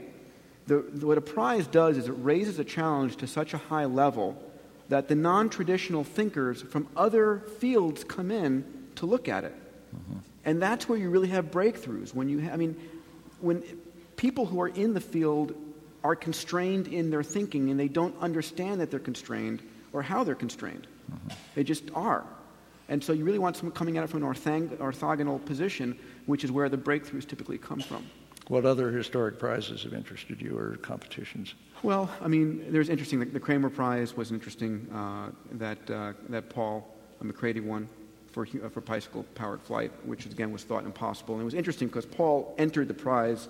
[0.67, 4.41] the, what a prize does is it raises a challenge to such a high level
[4.89, 8.63] that the non traditional thinkers from other fields come in
[8.95, 9.55] to look at it.
[9.95, 10.19] Mm-hmm.
[10.45, 12.13] And that's where you really have breakthroughs.
[12.13, 12.75] When you, ha- I mean,
[13.39, 13.63] when
[14.15, 15.55] people who are in the field
[16.03, 19.61] are constrained in their thinking and they don't understand that they're constrained
[19.93, 21.29] or how they're constrained, Mm-hmm.
[21.55, 22.23] they just are.
[22.87, 26.45] And so you really want someone coming at it from an orthang- orthogonal position, which
[26.45, 28.05] is where the breakthroughs typically come from.
[28.47, 31.53] What other historic prizes have interested you or competitions?
[31.81, 33.19] Well, I mean, there's interesting.
[33.19, 34.87] The, the Kremer Prize was interesting.
[34.93, 36.87] Uh, that uh, that Paul
[37.21, 37.87] MacCready won
[38.31, 41.35] for uh, for bicycle powered flight, which again was thought impossible.
[41.35, 43.47] And it was interesting because Paul entered the prize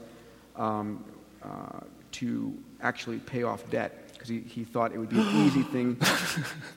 [0.56, 1.04] um,
[1.42, 1.80] uh,
[2.14, 5.98] to actually pay off debt because he, he thought it would be an easy thing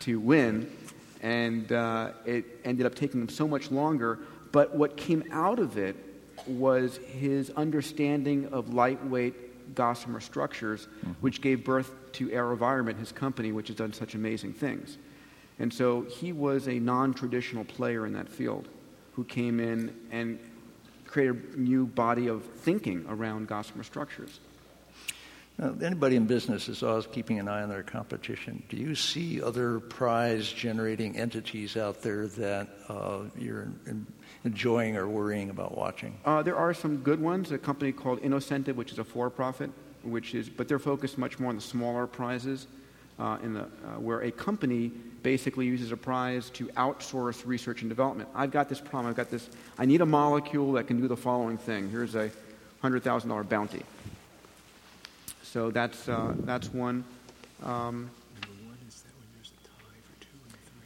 [0.00, 0.70] to win,
[1.22, 4.20] and uh, it ended up taking him so much longer.
[4.52, 5.96] But what came out of it
[6.47, 11.12] was his understanding of lightweight gossamer structures, mm-hmm.
[11.20, 14.99] which gave birth to AeroVironment, his company, which has done such amazing things.
[15.59, 18.68] And so he was a non traditional player in that field
[19.12, 20.39] who came in and
[21.07, 24.41] created a new body of thinking around gossamer structures.
[25.59, 28.62] Now, anybody in business is always keeping an eye on their competition.
[28.68, 34.07] Do you see other prize generating entities out there that uh, you're in,
[34.44, 36.18] enjoying or worrying about watching?
[36.26, 37.52] Uh, there are some good ones.
[37.52, 39.70] A company called InnoCentive, which is a for-profit,
[40.02, 42.66] which is, but they're focused much more on the smaller prizes,
[43.18, 44.88] uh, in the, uh, where a company
[45.22, 48.28] basically uses a prize to outsource research and development.
[48.34, 49.07] I've got this problem.
[49.07, 49.48] I've got this.
[49.78, 51.88] I need a molecule that can do the following thing.
[51.88, 52.30] Here's a
[52.82, 53.82] hundred thousand dollar bounty.
[55.57, 57.02] So that's uh, that's one.
[57.62, 58.11] Um,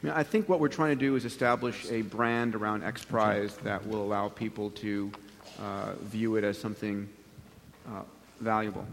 [0.05, 3.85] I, think what we're trying to do is establish a brand around X Prize that
[3.85, 5.11] will allow people to
[5.59, 7.09] uh, view it as something
[7.85, 8.03] uh,
[8.39, 8.87] valuable.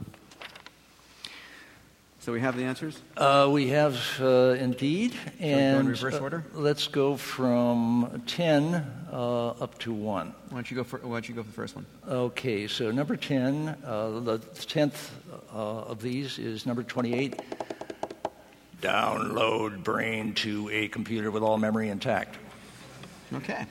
[2.28, 3.00] So we have the answers.
[3.16, 8.84] Uh, we have uh, indeed, we go in and reverse uh, let's go from ten
[9.10, 10.34] uh, up to one.
[10.50, 11.86] Why don't you go for Why don't you go for the first one?
[12.06, 15.08] Okay, so number 10, uh, the 10th
[15.54, 17.40] uh, of these is number 28.
[18.82, 22.36] Download brain to a computer with all memory intact.
[23.32, 23.64] Okay.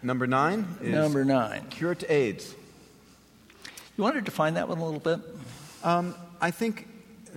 [0.00, 1.66] Number nine is Number nine.
[1.70, 2.54] cure to AIDS.
[3.96, 5.18] You want to define that one a little bit?
[5.82, 6.87] Um, I think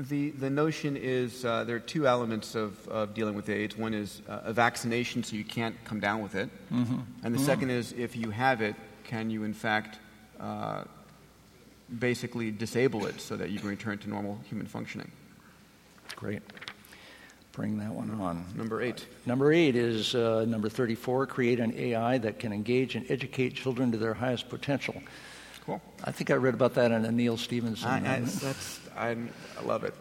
[0.10, 3.78] the, the notion is uh, there are two elements of, of dealing with AIDS.
[3.78, 6.49] One is uh, a vaccination so you can't come down with it.
[6.72, 7.04] Mhm.
[7.24, 7.45] And the Mhm.
[7.45, 9.99] second is if you have it, can you in fact
[10.39, 10.84] uh,
[11.99, 15.12] basically disable it so that you can return to normal human functioning?
[16.16, 16.41] Great.
[17.52, 18.45] Bring that one on.
[18.56, 19.06] Number eight.
[19.26, 23.91] Number eight is uh, number 34 create an AI that can engage and educate children
[23.91, 24.95] to their highest potential.
[25.66, 25.82] Cool.
[26.04, 27.88] I think I read about that in a Neal Stephenson.
[27.89, 29.15] I, I, that's, I,
[29.57, 29.93] I love it.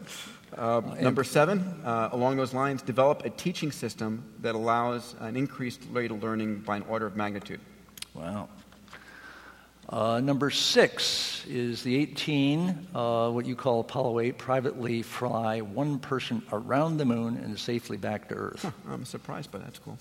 [0.57, 5.82] Uh, number seven, uh, along those lines, develop a teaching system that allows an increased
[5.93, 7.61] rate of learning by an order of magnitude.
[8.14, 8.49] Wow.
[9.88, 15.99] Uh, number six is the 18, uh, what you call Apollo 8, privately fly one
[15.99, 18.62] person around the moon and safely back to Earth.
[18.62, 19.64] Huh, I'm surprised by that.
[19.64, 19.99] That's cool.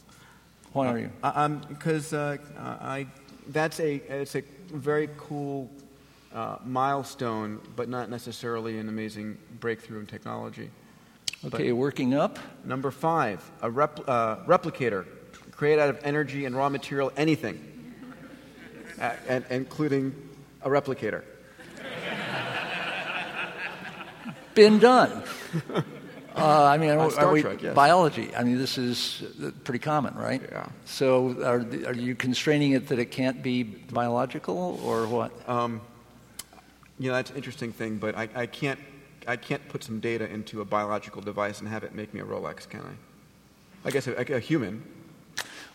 [0.73, 1.09] Why are you?
[1.23, 3.07] Uh, um, because uh, I,
[3.47, 5.69] that's a it's a very cool
[6.34, 10.69] uh, milestone, but not necessarily an amazing breakthrough in technology.
[11.45, 12.38] Okay, working up.
[12.65, 15.05] Number five, a rep, uh, replicator,
[15.51, 17.93] create out of energy and raw material anything,
[19.01, 20.13] uh, and, including
[20.61, 21.23] a replicator.
[24.53, 25.23] Been done.
[26.36, 27.75] Uh, I mean, On are we, Trek, yes.
[27.75, 28.34] biology.
[28.36, 30.41] I mean, this is uh, pretty common, right?
[30.41, 30.67] Yeah.
[30.86, 35.49] So, are, are you constraining it that it can't be biological, or what?
[35.49, 35.82] Um,
[37.00, 38.80] you know, that's an interesting thing, but I, I can't
[39.28, 42.26] I can't put some data into a biological device and have it make me a
[42.26, 43.88] Rolex, can I?
[43.88, 44.84] I guess a, a human.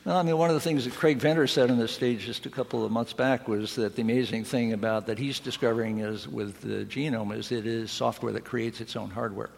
[0.04, 2.44] Well, I mean, one of the things that Craig Venter said on the stage just
[2.44, 6.28] a couple of months back was that the amazing thing about that he's discovering is
[6.28, 9.50] with the genome is it is software that creates its own hardware.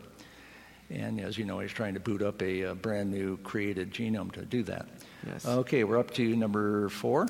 [0.89, 4.31] And as you know, he's trying to boot up a, a brand new created genome
[4.33, 4.87] to do that.
[5.27, 5.45] Yes.
[5.45, 7.27] Okay, we're up to number four.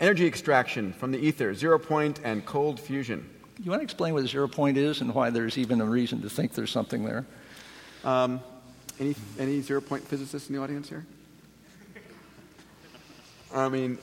[0.00, 3.28] Energy extraction from the ether, zero point and cold fusion.
[3.62, 6.20] You want to explain what a zero point is and why there's even a reason
[6.22, 7.24] to think there's something there?
[8.04, 8.40] Um,
[9.00, 11.06] any, any zero point physicists in the audience here?
[13.54, 13.96] I mean,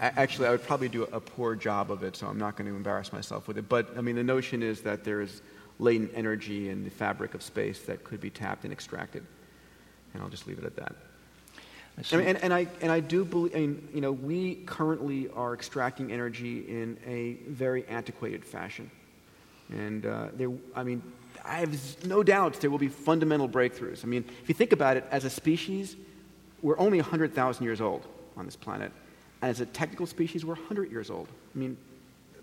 [0.00, 2.76] actually, I would probably do a poor job of it, so I'm not going to
[2.76, 3.68] embarrass myself with it.
[3.68, 5.42] But, I mean, the notion is that there is
[5.80, 9.24] latent energy in the fabric of space that could be tapped and extracted.
[10.14, 10.94] And I'll just leave it at that.
[12.12, 15.28] I mean, and, and, I, and I do believe, I mean, you know, we currently
[15.34, 18.90] are extracting energy in a very antiquated fashion.
[19.70, 21.02] And uh, there, I mean,
[21.44, 24.04] I have no doubts there will be fundamental breakthroughs.
[24.04, 25.96] I mean, if you think about it, as a species,
[26.62, 28.06] we're only 100,000 years old
[28.36, 28.92] on this planet.
[29.42, 31.28] And as a technical species, we're 100 years old.
[31.54, 31.76] I mean,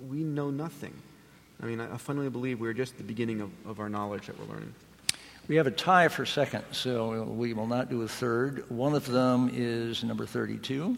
[0.10, 0.94] we know nothing.
[1.62, 4.40] I mean, I, I fundamentally believe we're just the beginning of, of our knowledge that
[4.40, 4.74] we're learning.
[5.48, 8.70] We have a tie for second, so we will not do a third.
[8.70, 10.98] One of them is number 32.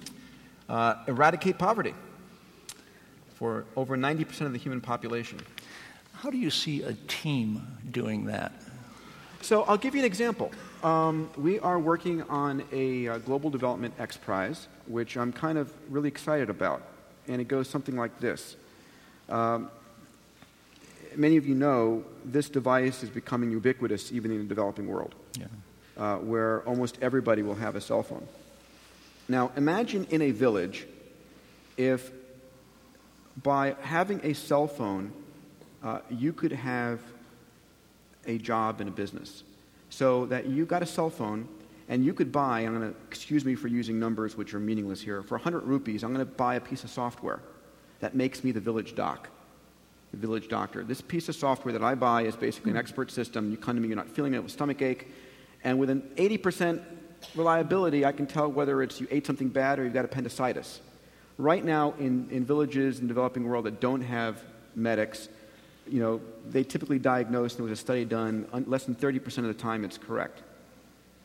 [0.67, 1.93] Uh, eradicate poverty
[3.35, 5.39] for over 90% of the human population.
[6.21, 8.51] How do you see a team doing that?
[9.41, 10.51] So I'll give you an example.
[10.83, 15.71] Um, we are working on a uh, Global Development X Prize, which I'm kind of
[15.89, 16.81] really excited about.
[17.29, 18.57] And it goes something like this.
[19.29, 19.71] Um,
[21.15, 25.45] many of you know this device is becoming ubiquitous even in the developing world, Yeah.
[25.95, 28.27] uh, where almost everybody will have a cell phone.
[29.29, 30.85] Now, imagine in a village
[31.77, 32.11] if
[33.41, 35.13] by having a cell phone,
[35.83, 37.01] uh, you could have
[38.25, 39.43] a job in a business.
[39.89, 41.47] So that you got a cell phone
[41.87, 45.01] and you could buy, I'm going to, excuse me for using numbers which are meaningless
[45.01, 47.41] here, for 100 rupees, I'm going to buy a piece of software
[47.99, 49.29] that makes me the village doc,
[50.11, 50.83] the village doctor.
[50.83, 53.49] This piece of software that I buy is basically an expert system.
[53.49, 55.07] You come to me, you're not feeling it with stomach ache,
[55.63, 56.81] and with an 80%
[57.35, 60.81] reliability, I can tell whether it's you ate something bad or you've got appendicitis.
[61.37, 64.43] Right now, in, in villages in the developing world that don't have
[64.75, 65.29] medics,
[65.91, 69.43] you know, they typically diagnose, and there was a study done, less than 30% of
[69.45, 70.41] the time it's correct.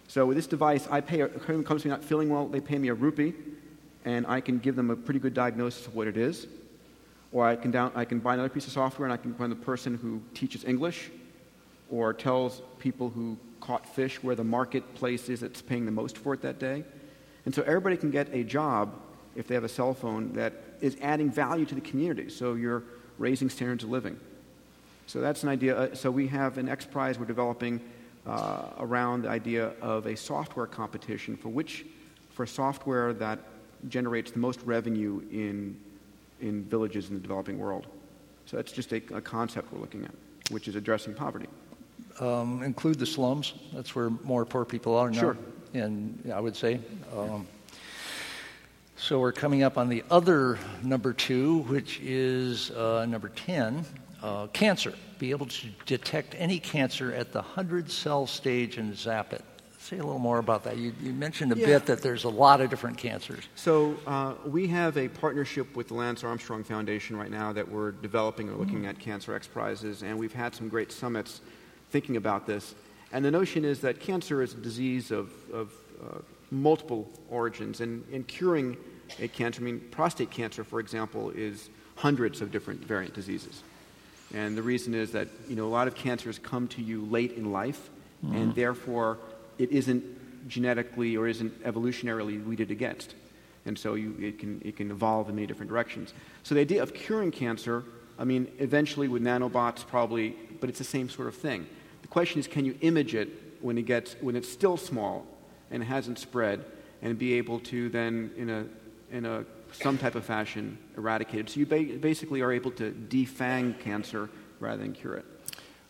[0.08, 2.60] So with this device, I pay, if someone comes to me not feeling well, they
[2.60, 3.34] pay me a rupee,
[4.04, 6.46] and I can give them a pretty good diagnosis of what it is.
[7.32, 9.50] Or I can, down, I can buy another piece of software and I can find
[9.50, 11.10] the person who teaches English
[11.90, 16.34] or tells people who caught fish where the marketplace is that's paying the most for
[16.34, 16.84] it that day.
[17.44, 18.94] And so everybody can get a job
[19.34, 22.28] if they have a cell phone that is adding value to the community.
[22.28, 22.84] So you're
[23.18, 24.18] raising standards of living.
[25.07, 25.76] So that's an idea.
[25.76, 27.80] Uh, So we have an X Prize we're developing
[28.26, 31.84] uh, around the idea of a software competition for which,
[32.30, 33.39] for software that
[33.89, 35.78] generates the most revenue in,
[36.40, 37.86] in villages in the developing world.
[38.47, 40.14] So that's just a, a concept we're looking at,
[40.51, 41.48] which is addressing poverty.
[42.20, 43.55] Um, include the slums.
[43.72, 45.20] That's where more poor people are now.
[45.20, 45.36] Sure.
[45.74, 46.81] And I would say.
[47.16, 47.47] Um,
[48.97, 53.85] so we're coming up on the other number two, which is uh, number 10
[54.24, 54.94] uh, cancer.
[55.18, 59.44] Be able to detect any cancer at the 100 cell stage and zap it.
[59.78, 60.78] Say a little more about that.
[60.78, 61.66] You, you mentioned a Yeah.
[61.66, 63.44] bit that there's a lot of different cancers.
[63.55, 67.92] So uh, we have a partnership with the Lance Armstrong Foundation right now that we're
[67.92, 71.42] developing or looking at Cancer X prizes, and we've had some great summits
[71.90, 72.74] thinking about this.
[73.12, 75.70] And the notion is that cancer is a disease of, of
[76.02, 76.18] uh,
[76.51, 78.78] multiple origins, and in curing
[79.20, 83.62] a cancer, I mean, prostate cancer, for example, is hundreds of different variant diseases.
[84.35, 87.32] And the reason is that you know a lot of cancers come to you late
[87.32, 87.89] in life,
[88.23, 88.55] and Mhm.
[88.55, 89.19] therefore
[89.59, 90.02] it isn't
[90.48, 93.15] genetically or isn't evolutionarily weeded against,
[93.65, 96.12] and so you, it can it can evolve in many different directions.
[96.43, 97.85] So the idea of curing cancer,
[98.19, 101.66] I mean, eventually with nanobots probably, but it's the same sort of thing.
[102.02, 103.28] The question is, can you image it
[103.61, 105.27] when it gets when it's still small
[105.70, 106.65] and hasn't spread,
[107.02, 108.66] and be able to then in a
[109.12, 109.44] in a
[109.80, 111.51] some type of fashion, eradicated.
[111.51, 114.30] So you ba- basically are able to defang cancer
[114.60, 115.24] rather than cure it.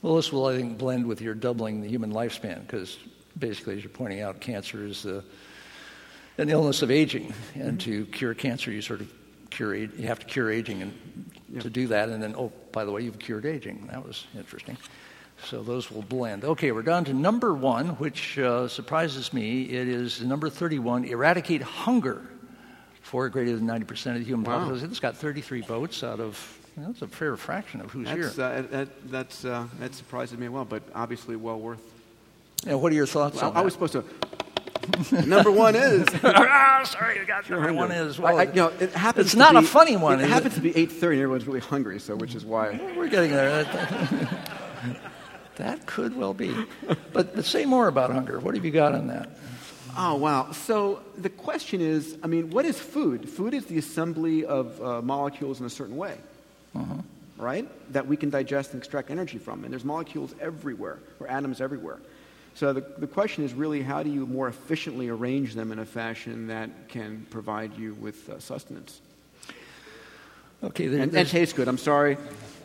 [0.03, 2.99] Well, this will, I think, blend with your doubling the human lifespan because
[3.39, 5.25] basically, as you're pointing out, cancer is the,
[6.39, 7.33] an illness of aging.
[7.55, 9.11] And to cure cancer, you sort of
[9.51, 12.09] cure, you have to cure aging and to do that.
[12.09, 13.89] And then, oh, by the way, you've cured aging.
[13.91, 14.77] That was interesting.
[15.45, 16.45] So those will blend.
[16.45, 19.63] Okay, we're down to number one, which uh, surprises me.
[19.65, 22.23] It is number 31 eradicate hunger
[23.15, 24.59] for greater than 90% of the human Wow.
[24.59, 24.91] population.
[24.91, 28.35] It's got 33 votes out of, you know, that's a fair fraction of who's That's,
[28.35, 28.45] here.
[28.45, 31.79] uh, that, that's, uh, that surprises me well, but obviously well worth.
[32.67, 33.65] And what are your thoughts I, on I that?
[33.67, 34.05] was supposed to.
[35.29, 36.09] number one is.
[36.25, 38.19] ah, sorry, you got number one is.
[38.19, 40.21] Well, I, I, you know, it happens it's not be, a funny one.
[40.21, 42.81] It happens to be 8:30, and everyone's really hungry, so which is why.
[42.97, 43.63] We're getting there.
[45.55, 46.53] that could well be.
[47.13, 48.41] But, but say more about hunger.
[48.41, 49.29] What have you got on that?
[49.97, 50.53] Oh, wow.
[50.53, 53.29] So the question is I mean, what is food?
[53.29, 56.17] Food is the assembly of uh, molecules in a certain way,
[56.75, 56.95] Uh-huh.
[57.39, 57.67] right?
[57.93, 59.65] That we can digest and extract energy from.
[59.65, 61.99] And there's molecules everywhere, or atoms everywhere.
[62.57, 65.85] So the, the question is really how do you more efficiently arrange them in a
[65.87, 69.01] fashion that can provide you with uh, sustenance?
[70.63, 71.69] Okay, there- and, and taste good.
[71.69, 72.17] I'm sorry.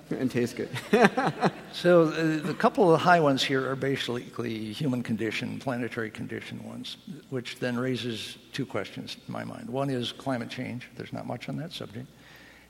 [0.20, 0.70] And taste good.
[1.72, 6.98] So uh, the couple of high ones here are basically human condition, planetary condition ones,
[7.30, 9.70] which then raises two questions in my mind.
[9.70, 10.90] One is climate change.
[10.98, 12.08] There's not much on that subject.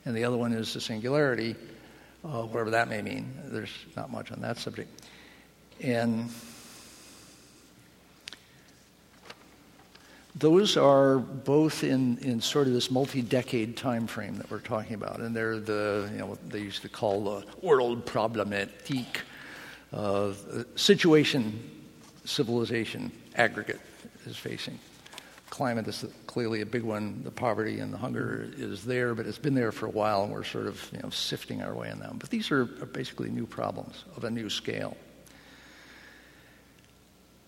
[0.04, 1.56] And the other one is the singularity,
[2.24, 3.32] uh, whatever that may mean.
[3.46, 5.02] There's not much on that subject.
[5.80, 6.30] And
[10.36, 15.20] those are both in, in sort of this multi-decade time frame that we're talking about,
[15.20, 19.18] and they're the you know what they used to call the world problematique
[19.92, 20.32] uh,
[20.76, 21.58] situation
[22.24, 23.80] civilization aggregate
[24.26, 24.78] is facing.
[25.48, 27.22] Climate is clearly a big one.
[27.24, 30.32] The poverty and the hunger is there, but it's been there for a while, and
[30.32, 32.16] we're sort of you know sifting our way in them.
[32.20, 34.96] But these are, are basically new problems of a new scale.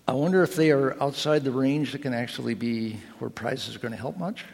[0.06, 3.78] I wonder if they are outside the range that can actually be where prizes are
[3.78, 4.44] going to help much.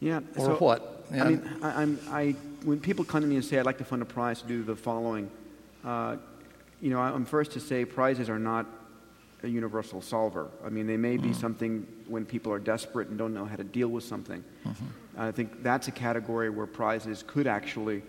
[0.00, 0.20] Yeah.
[0.36, 1.06] Or so, what?
[1.12, 3.84] I mean, I, I'm, I, when people come to me and say, I'd like to
[3.84, 5.30] fund a prize to do the following,
[5.84, 6.16] uh,
[6.80, 8.66] you know, I'm first to say prizes are not
[9.42, 10.48] a universal solver.
[10.64, 13.64] I mean, they may be something when people are desperate and don't know how to
[13.64, 14.44] deal with something.
[15.16, 18.02] I think that's a category where prizes could actually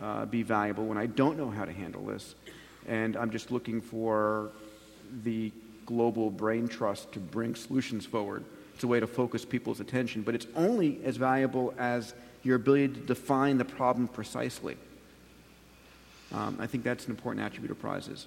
[0.00, 2.34] uh, be valuable when I don't know how to handle this.
[2.86, 4.50] And I'm just looking for
[5.22, 5.52] the
[5.86, 8.44] global brain trust to bring solutions forward.
[8.74, 12.88] It's a way to focus people's attention, but it's only as valuable as your ability
[12.88, 14.76] to define the problem precisely.
[16.32, 18.26] Um, I think that's an important attribute of prizes.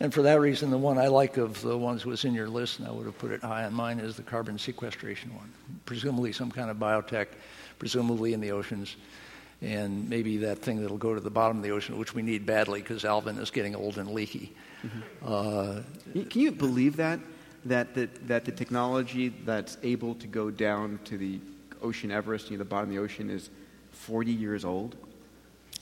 [0.00, 2.78] And for that reason, the one I like of the ones was in your list,
[2.78, 5.52] and I would have put it high on mine, is the carbon sequestration one.
[5.86, 7.26] Presumably some kind of biotech,
[7.78, 8.96] presumably in the oceans,
[9.60, 12.46] and maybe that thing that'll go to the bottom of the ocean, which we need
[12.46, 14.54] badly because Alvin is getting old and leaky.
[15.24, 15.80] Uh,
[16.12, 17.18] Can you believe that?
[17.64, 21.40] That the, that the technology that's able to go down to the
[21.82, 23.50] ocean Everest, near the bottom of the ocean, is
[23.90, 24.96] 40 years old?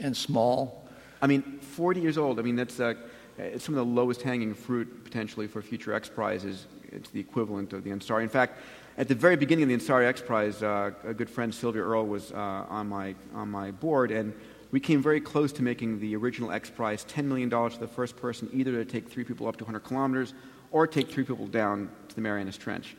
[0.00, 0.88] And small?
[1.20, 2.38] I mean, 40 years old.
[2.38, 2.94] I mean, that's uh,
[3.38, 6.66] it's some of the lowest hanging fruit potentially for future X Prizes.
[6.92, 8.22] It's the equivalent of the Ansari.
[8.22, 8.58] In fact,
[8.98, 12.06] at the very beginning of the Ansari X Prize, uh, a good friend Sylvia Earle
[12.06, 14.32] was uh, on, my, on my board, and
[14.70, 18.16] we came very close to making the original X Prize $10 million to the first
[18.16, 20.32] person, either to take three people up to 100 kilometers
[20.70, 22.96] or take three people down to the Marianas Trench.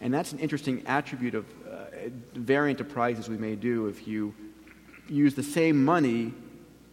[0.00, 4.34] And that's an interesting attribute of uh, variant of prizes we may do if you
[5.08, 6.32] use the same money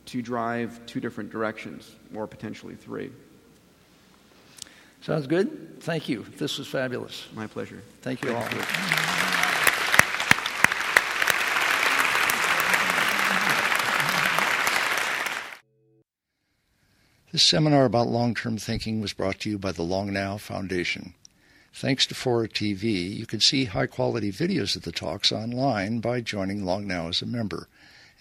[0.06, 3.12] to drive two different directions, or potentially three.
[5.04, 5.82] Sounds good?
[5.82, 6.26] Thank you.
[6.38, 7.28] This was fabulous.
[7.36, 7.84] My pleasure.
[8.02, 8.48] Thank you all.
[17.34, 21.16] This seminar about long term thinking was brought to you by the Long Now Foundation.
[21.74, 26.22] Thanks to Fora TV, you can see high quality videos of the talks online by
[26.22, 27.68] joining Long Now as a member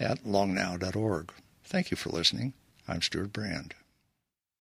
[0.01, 1.31] at longnow.org.
[1.63, 2.55] Thank you for listening.
[2.89, 3.75] I'm Stewart Brand.